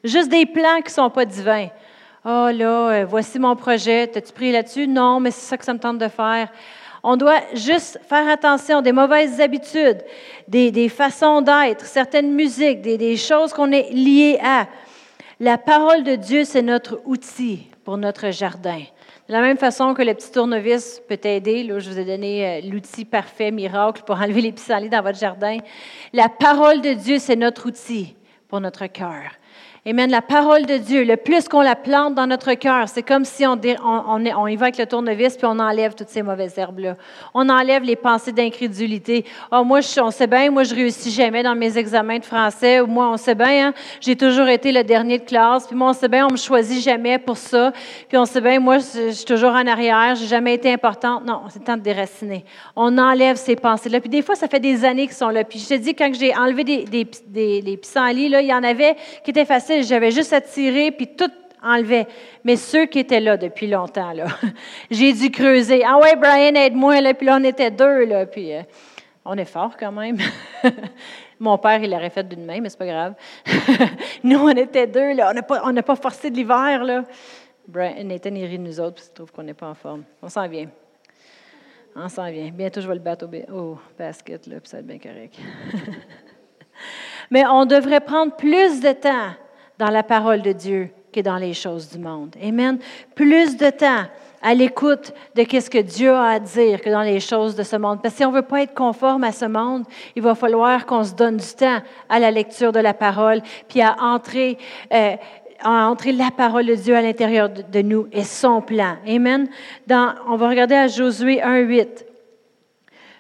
[0.04, 1.68] Juste des plans qui ne sont pas divins.
[2.26, 4.08] Oh là, euh, voici mon projet.
[4.08, 4.88] T'as-tu pris là-dessus?
[4.88, 6.50] Non, mais c'est ça que ça me tente de faire.
[7.04, 10.04] On doit juste faire attention des mauvaises habitudes,
[10.48, 14.68] des, des façons d'être, certaines musiques, des, des choses qu'on est liées à.
[15.40, 18.80] La parole de Dieu, c'est notre outil pour notre jardin.
[19.28, 22.48] De la même façon que le petit tournevis peut t'aider, là, je vous ai donné
[22.48, 25.60] euh, l'outil parfait, miracle, pour enlever les pissenlits dans votre jardin.
[26.12, 28.16] La parole de Dieu, c'est notre outil
[28.48, 29.30] pour notre cœur.
[29.90, 30.12] Amen.
[30.12, 33.46] La parole de Dieu, le plus qu'on la plante dans notre cœur, c'est comme si
[33.48, 36.96] on, y va avec le tournevis puis on enlève toutes ces mauvaises herbes-là.
[37.34, 39.24] On enlève les pensées d'incrédulité.
[39.50, 42.82] Oh, moi, on sait bien, moi, je réussis jamais dans mes examens de français.
[42.82, 45.66] Moi, on sait bien, hein, j'ai toujours été le dernier de classe.
[45.68, 47.72] Puis moi, on sait bien, on me choisit jamais pour ça.
[48.10, 50.16] Puis on sait bien, moi, je, suis toujours en arrière.
[50.16, 51.24] J'ai jamais été importante.
[51.24, 52.44] Non, c'est temps de déraciner.
[52.76, 54.02] On enlève ces pensées-là.
[54.02, 55.46] Puis des fois, ça fait des années qu'ils sont là.
[55.46, 58.54] Puis je te dis, quand j'ai enlevé des, des, des, des pissenlits, là, il y
[58.54, 62.08] en avait qui étaient faciles j'avais juste à tirer, puis tout enlevait.
[62.44, 64.26] Mais ceux qui étaient là depuis longtemps, là,
[64.92, 65.84] j'ai dû creuser.
[65.86, 68.62] Ah ouais, Brian, aide-moi, là, puis là, on était deux, là, puis euh,
[69.26, 70.18] on est fort quand même.
[71.40, 73.14] Mon père, il l'aurait fait d'une main, mais c'est pas grave.
[74.24, 77.04] nous, on était deux, là, on n'a pas, pas forcé de l'hiver, là.
[77.68, 80.04] Brian, Nathan, il rit de nous autres, parce qu'il trouve qu'on n'est pas en forme.
[80.22, 80.68] On s'en vient.
[81.96, 82.50] On s'en vient.
[82.50, 85.36] Bientôt, je vais le battre au, au basket, là, puis ça va être bien correct.
[87.32, 89.32] Mais on devrait prendre plus de temps
[89.80, 92.36] dans la parole de Dieu que dans les choses du monde.
[92.44, 92.80] Amen.
[93.16, 94.06] Plus de temps
[94.42, 97.76] à l'écoute de ce que Dieu a à dire que dans les choses de ce
[97.76, 98.02] monde.
[98.02, 99.84] Parce que si on veut pas être conforme à ce monde,
[100.16, 103.82] il va falloir qu'on se donne du temps à la lecture de la parole, puis
[103.82, 104.58] à entrer,
[104.94, 105.16] euh,
[105.62, 108.98] à entrer la parole de Dieu à l'intérieur de, de, nous et son plan.
[109.08, 109.50] Amen.
[109.88, 111.88] Dans, on va regarder à Josué 1.8.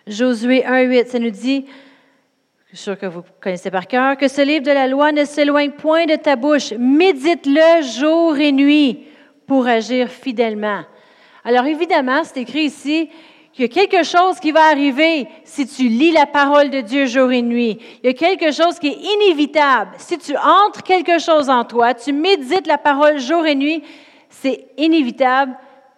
[0.05, 1.65] Josué 1.8, ça nous dit,
[2.69, 5.23] je suis sûr que vous connaissez par cœur, que ce livre de la loi ne
[5.23, 6.73] s'éloigne point de ta bouche.
[6.77, 9.05] Médite-le jour et nuit
[9.45, 10.81] pour agir fidèlement.
[11.45, 13.09] Alors évidemment, c'est écrit ici
[13.53, 17.05] qu'il y a quelque chose qui va arriver si tu lis la parole de Dieu
[17.05, 17.79] jour et nuit.
[18.03, 19.91] Il y a quelque chose qui est inévitable.
[19.97, 23.81] Si tu entres quelque chose en toi, tu médites la parole jour et nuit,
[24.29, 25.55] c'est inévitable,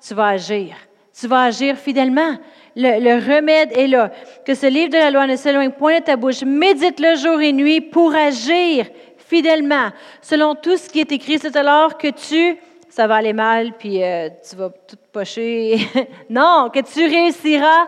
[0.07, 0.75] tu vas agir.
[1.19, 2.37] Tu vas agir fidèlement.
[2.75, 4.11] Le, remède est là.
[4.45, 6.43] Que ce livre de la loi ne s'éloigne point de ta bouche.
[6.43, 8.85] Médite-le jour et nuit pour agir
[9.17, 9.89] fidèlement.
[10.21, 12.57] Selon tout ce qui est écrit, c'est alors que tu,
[12.89, 15.77] ça va aller mal, puis euh, tu vas tout pocher.
[16.29, 17.87] non, que tu réussiras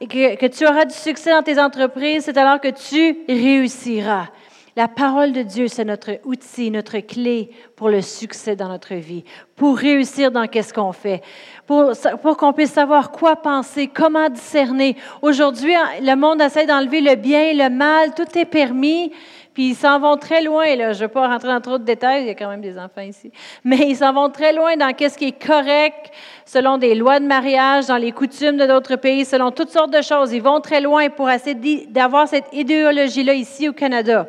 [0.00, 4.28] et que, que tu auras du succès dans tes entreprises, c'est alors que tu réussiras.
[4.74, 9.22] La parole de Dieu, c'est notre outil, notre clé pour le succès dans notre vie,
[9.54, 11.20] pour réussir dans qu'est-ce qu'on fait,
[11.66, 11.92] pour,
[12.38, 14.96] qu'on puisse savoir quoi penser, comment discerner.
[15.20, 19.12] Aujourd'hui, le monde essaie d'enlever le bien le mal, tout est permis,
[19.52, 20.64] puis ils s'en vont très loin.
[20.64, 22.78] Je ne vais pas rentrer dans trop de détails, il y a quand même des
[22.78, 23.30] enfants ici,
[23.64, 26.10] mais ils s'en vont très loin dans qu'est-ce qui est correct
[26.46, 30.00] selon des lois de mariage, dans les coutumes de d'autres pays, selon toutes sortes de
[30.00, 30.32] choses.
[30.32, 34.26] Ils vont très loin pour essayer d'avoir cette idéologie-là ici au Canada.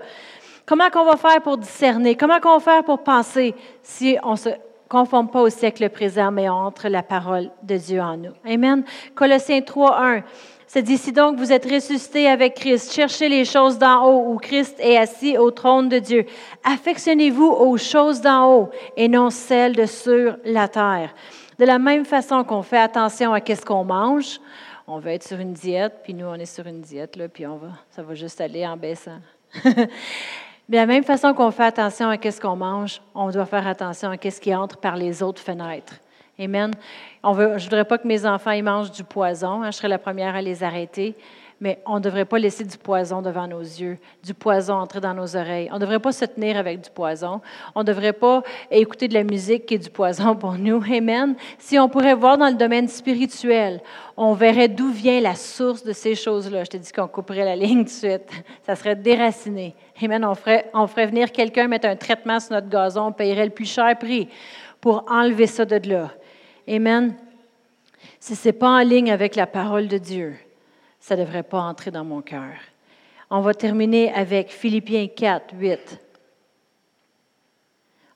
[0.66, 2.16] Comment qu'on va faire pour discerner?
[2.16, 4.50] Comment qu'on va faire pour penser si on se
[4.88, 8.32] conforme pas au siècle présent, mais entre la parole de Dieu en nous?
[8.46, 8.86] Amen.
[9.14, 10.24] Colossiens 3, 1.
[10.68, 12.94] C'est d'ici donc vous êtes ressuscités avec Christ.
[12.94, 16.26] Cherchez les choses d'en haut où Christ est assis au trône de Dieu.
[16.64, 21.14] Affectionnez-vous aux choses d'en haut et non celles de sur la terre.
[21.60, 24.40] De la même façon qu'on fait attention à qu'est-ce qu'on mange,
[24.88, 27.46] on veut être sur une diète, puis nous on est sur une diète là, puis
[27.46, 29.20] on va, ça va juste aller en baissant.
[30.70, 34.10] De la même façon qu'on fait attention à ce qu'on mange, on doit faire attention
[34.10, 35.96] à ce qui entre par les autres fenêtres.
[36.40, 36.72] Amen.
[37.22, 39.62] On veut, je ne voudrais pas que mes enfants ils mangent du poison.
[39.62, 41.16] Hein, je serais la première à les arrêter
[41.64, 45.14] mais on ne devrait pas laisser du poison devant nos yeux, du poison entrer dans
[45.14, 45.70] nos oreilles.
[45.72, 47.40] On ne devrait pas se tenir avec du poison.
[47.74, 50.84] On ne devrait pas écouter de la musique qui est du poison pour nous.
[50.84, 51.38] Amen.
[51.58, 53.80] Si on pourrait voir dans le domaine spirituel,
[54.18, 56.66] on verrait d'où vient la source de ces choses-là.
[56.66, 58.30] Je te dis qu'on couperait la ligne tout de suite.
[58.66, 59.74] Ça serait déraciné.
[60.04, 60.26] Amen.
[60.26, 63.52] On ferait, on ferait venir quelqu'un mettre un traitement sur notre gazon, on payerait le
[63.52, 64.28] plus cher prix
[64.82, 66.12] pour enlever ça de là.
[66.68, 67.16] Amen.
[68.20, 70.36] Si ce n'est pas en ligne avec la parole de Dieu,
[71.04, 72.54] ça ne devrait pas entrer dans mon cœur.
[73.30, 76.00] On va terminer avec Philippiens 4, 8.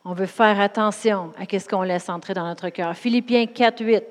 [0.06, 2.96] On veut faire attention à ce qu'on laisse entrer dans notre cœur.
[2.96, 4.04] Philippiens 4, 8.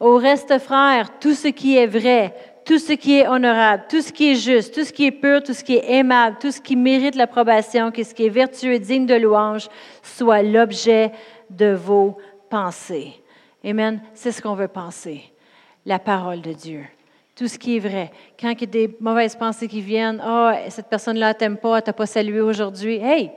[0.00, 2.34] Au reste, frères, tout ce qui est vrai,
[2.64, 5.40] tout ce qui est honorable, tout ce qui est juste, tout ce qui est pur,
[5.40, 8.80] tout ce qui est aimable, tout ce qui mérite l'approbation, tout ce qui est vertueux,
[8.80, 9.68] digne de louange,
[10.02, 11.12] soit l'objet
[11.48, 12.18] de vos
[12.50, 13.12] pensées.
[13.64, 14.02] Amen.
[14.14, 15.22] C'est ce qu'on veut penser.
[15.86, 16.84] La parole de Dieu
[17.36, 18.10] tout ce qui est vrai.
[18.38, 21.92] Quand il y a des mauvaises pensées qui viennent, oh, cette personne-là t'aime pas, t'a
[21.92, 23.32] pas salué aujourd'hui, hey,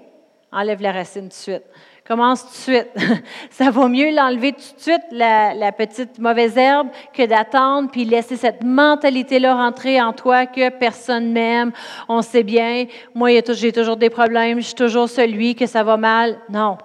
[0.51, 1.63] enlève la racine tout de suite.
[2.07, 2.87] Commence tout de suite.
[3.49, 8.37] Ça vaut mieux l'enlever tout de suite, la, petite mauvaise herbe, que d'attendre puis laisser
[8.37, 11.71] cette mentalité-là rentrer en toi que personne m'aime.
[12.07, 15.97] On sait bien, moi, j'ai toujours des problèmes, je suis toujours celui que ça va
[15.97, 16.37] mal.
[16.49, 16.77] Non.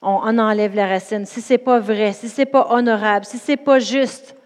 [0.00, 1.26] On, on enlève la racine.
[1.26, 4.37] Si c'est pas vrai, si c'est pas honorable, si c'est pas juste,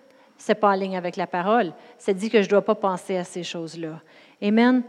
[0.45, 1.73] c'est pas en ligne avec la parole.
[1.99, 4.01] C'est dit que je ne dois pas penser à ces choses-là.
[4.43, 4.83] Amen.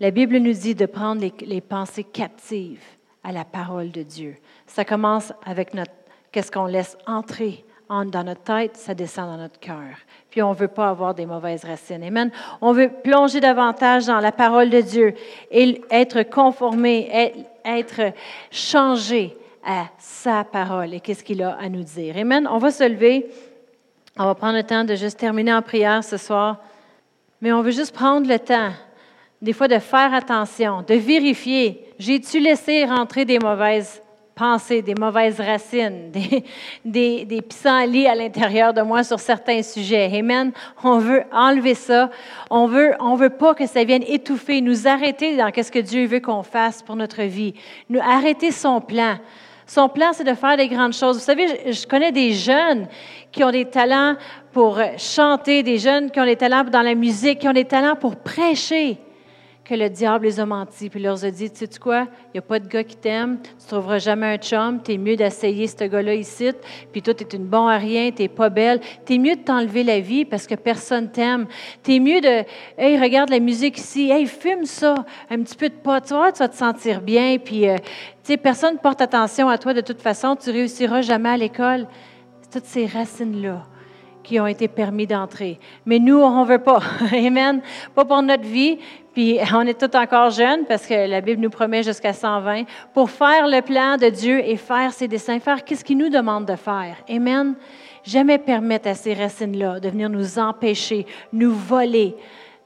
[0.00, 2.82] La Bible nous dit de prendre les, pensées captives
[3.22, 4.36] à la parole de Dieu.
[4.66, 5.92] Ça commence avec notre,
[6.32, 9.96] qu'est-ce qu'on laisse entrer dans notre tête, ça descend dans notre cœur.
[10.30, 12.02] Puis on ne veut pas avoir des mauvaises racines.
[12.02, 12.30] Amen.
[12.60, 15.14] On veut plonger davantage dans la parole de Dieu
[15.50, 18.12] et être conformé, être
[18.50, 19.34] changé
[19.66, 22.16] à sa parole et qu'est-ce qu'il a à nous dire.
[22.16, 22.48] Amen.
[22.50, 23.26] On va se lever.
[24.20, 26.56] On va prendre le temps de juste terminer en prière ce soir.
[27.40, 28.70] Mais on veut juste prendre le temps,
[29.40, 31.84] des fois, de faire attention, de vérifier.
[32.00, 34.02] J'ai-tu laissé rentrer des mauvaises
[34.34, 36.44] pensées, des mauvaises racines, des,
[36.84, 40.10] des, des à l'intérieur de moi sur certains sujets?
[40.18, 40.50] Amen.
[40.82, 42.10] On veut enlever ça.
[42.50, 46.06] On veut, on veut pas que ça vienne étouffer, nous arrêter dans ce que Dieu
[46.06, 47.54] veut qu'on fasse pour notre vie,
[47.88, 49.18] nous arrêter son plan.
[49.68, 51.18] Son plan, c'est de faire des grandes choses.
[51.18, 52.88] Vous savez, je, connais des jeunes
[53.30, 54.16] qui ont des talents
[54.50, 57.94] pour chanter, des jeunes qui ont des talents dans la musique, qui ont des talents
[57.94, 58.96] pour prêcher
[59.68, 62.38] que le diable les a menti, puis leur a dit, tu sais quoi, il n'y
[62.38, 65.14] a pas de gars qui t'aime, tu ne trouveras jamais un chum, tu es mieux
[65.14, 66.52] d'essayer ce gars-là ici,
[66.90, 69.36] puis toi, tu es une bonne à rien, tu n'es pas belle, tu es mieux
[69.36, 71.46] de t'enlever la vie parce que personne t'aime.
[71.82, 72.44] Tu es mieux de,
[72.78, 74.94] hey, regarde la musique ici, hey, fume ça,
[75.28, 78.32] un petit peu de pot, tu vois, tu vas te sentir bien, puis, euh, tu
[78.32, 81.86] sais, personne ne porte attention à toi de toute façon, tu réussiras jamais à l'école.
[82.50, 83.66] Toutes ces racines-là
[84.28, 85.58] qui ont été permis d'entrer.
[85.86, 86.80] Mais nous, on ne veut pas.
[87.12, 87.62] Amen.
[87.94, 88.78] Pas pour notre vie,
[89.18, 92.62] puis on est tous encore jeunes parce que la Bible nous promet jusqu'à 120
[92.94, 96.46] pour faire le plan de Dieu et faire ses desseins, faire qu'est-ce qu'il nous demande
[96.46, 96.94] de faire.
[97.10, 97.56] Amen.
[98.04, 102.14] Jamais permettre à ces racines-là de venir nous empêcher, nous voler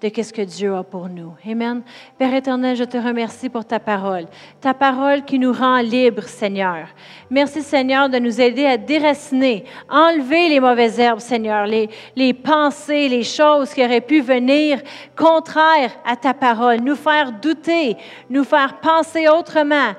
[0.03, 1.33] de qu'est-ce que Dieu a pour nous.
[1.49, 1.81] Amen.
[2.19, 4.27] Père éternel, je te remercie pour ta parole,
[4.61, 6.89] ta parole qui nous rend libres, Seigneur.
[7.31, 13.09] Merci, Seigneur, de nous aider à déraciner, enlever les mauvaises herbes, Seigneur, les, les pensées,
[13.09, 14.81] les choses qui auraient pu venir
[15.17, 17.97] contraires à ta parole, nous faire douter,
[18.29, 19.93] nous faire penser autrement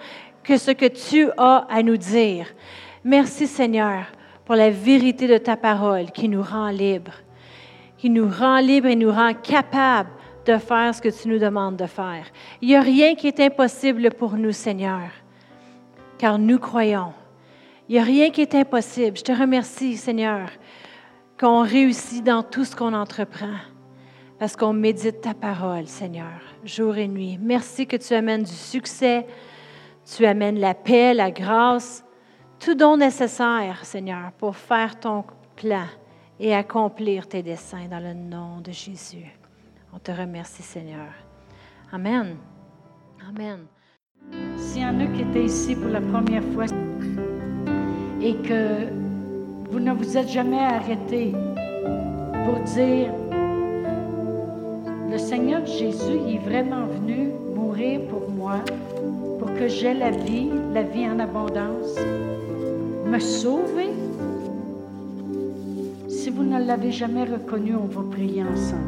[0.43, 2.47] que ce que tu as à nous dire.
[3.05, 4.03] Merci, Seigneur,
[4.43, 7.22] pour la vérité de ta parole qui nous rend libres
[8.03, 10.09] qui nous rend libres et nous rend capables
[10.45, 12.25] de faire ce que tu nous demandes de faire.
[12.61, 15.09] Il n'y a rien qui est impossible pour nous, Seigneur,
[16.17, 17.13] car nous croyons.
[17.87, 19.15] Il n'y a rien qui est impossible.
[19.15, 20.49] Je te remercie, Seigneur,
[21.39, 23.55] qu'on réussit dans tout ce qu'on entreprend,
[24.37, 27.39] parce qu'on médite ta parole, Seigneur, jour et nuit.
[27.41, 29.25] Merci que tu amènes du succès,
[30.13, 32.03] tu amènes la paix, la grâce,
[32.59, 35.23] tout don nécessaire, Seigneur, pour faire ton
[35.55, 35.85] plan
[36.43, 39.31] et accomplir tes desseins dans le nom de Jésus.
[39.93, 41.07] On te remercie, Seigneur.
[41.89, 42.35] Amen.
[43.29, 43.59] Amen.
[44.57, 46.65] S'il y en a qui étaient ici pour la première fois
[48.21, 48.89] et que
[49.71, 51.31] vous ne vous êtes jamais arrêté
[52.43, 53.13] pour dire,
[55.09, 58.59] le Seigneur Jésus est vraiment venu mourir pour moi,
[59.39, 61.95] pour que j'aie la vie, la vie en abondance,
[63.05, 63.92] me sauver
[66.35, 68.81] vous ne l'avez jamais reconnu, on va prier ensemble.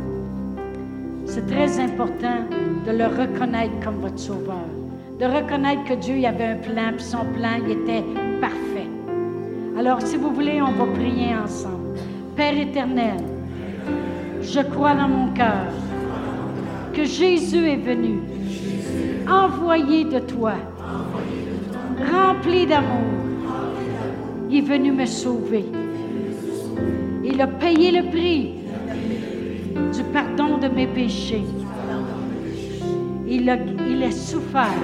[1.26, 2.40] C'est très important
[2.86, 4.66] de le reconnaître comme votre sauveur,
[5.20, 8.04] de reconnaître que Dieu y avait un plan, puis son plan il était
[8.42, 8.88] parfait.
[9.78, 12.00] Alors, si vous voulez, on va prier ensemble.
[12.36, 13.18] Père éternel,
[14.42, 15.68] je crois dans mon cœur
[16.94, 18.22] que Jésus est venu,
[19.30, 20.54] envoyé de toi,
[22.12, 23.14] rempli d'amour.
[24.50, 25.66] Il est venu me sauver.
[27.36, 28.54] Il a payé le prix
[29.94, 31.44] du pardon de mes péchés.
[33.28, 33.58] Il a,
[33.90, 34.82] il a souffert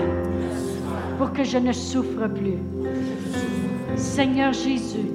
[1.18, 2.58] pour que je ne souffre plus.
[3.95, 5.08] Seigneur Jésus,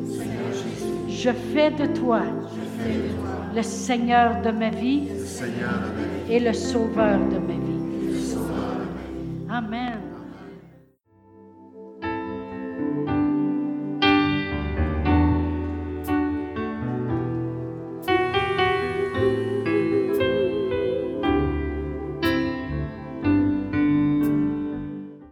[1.10, 2.22] je fais de toi
[3.54, 5.02] le Seigneur de ma vie
[6.30, 7.55] et le Sauveur de ma vie.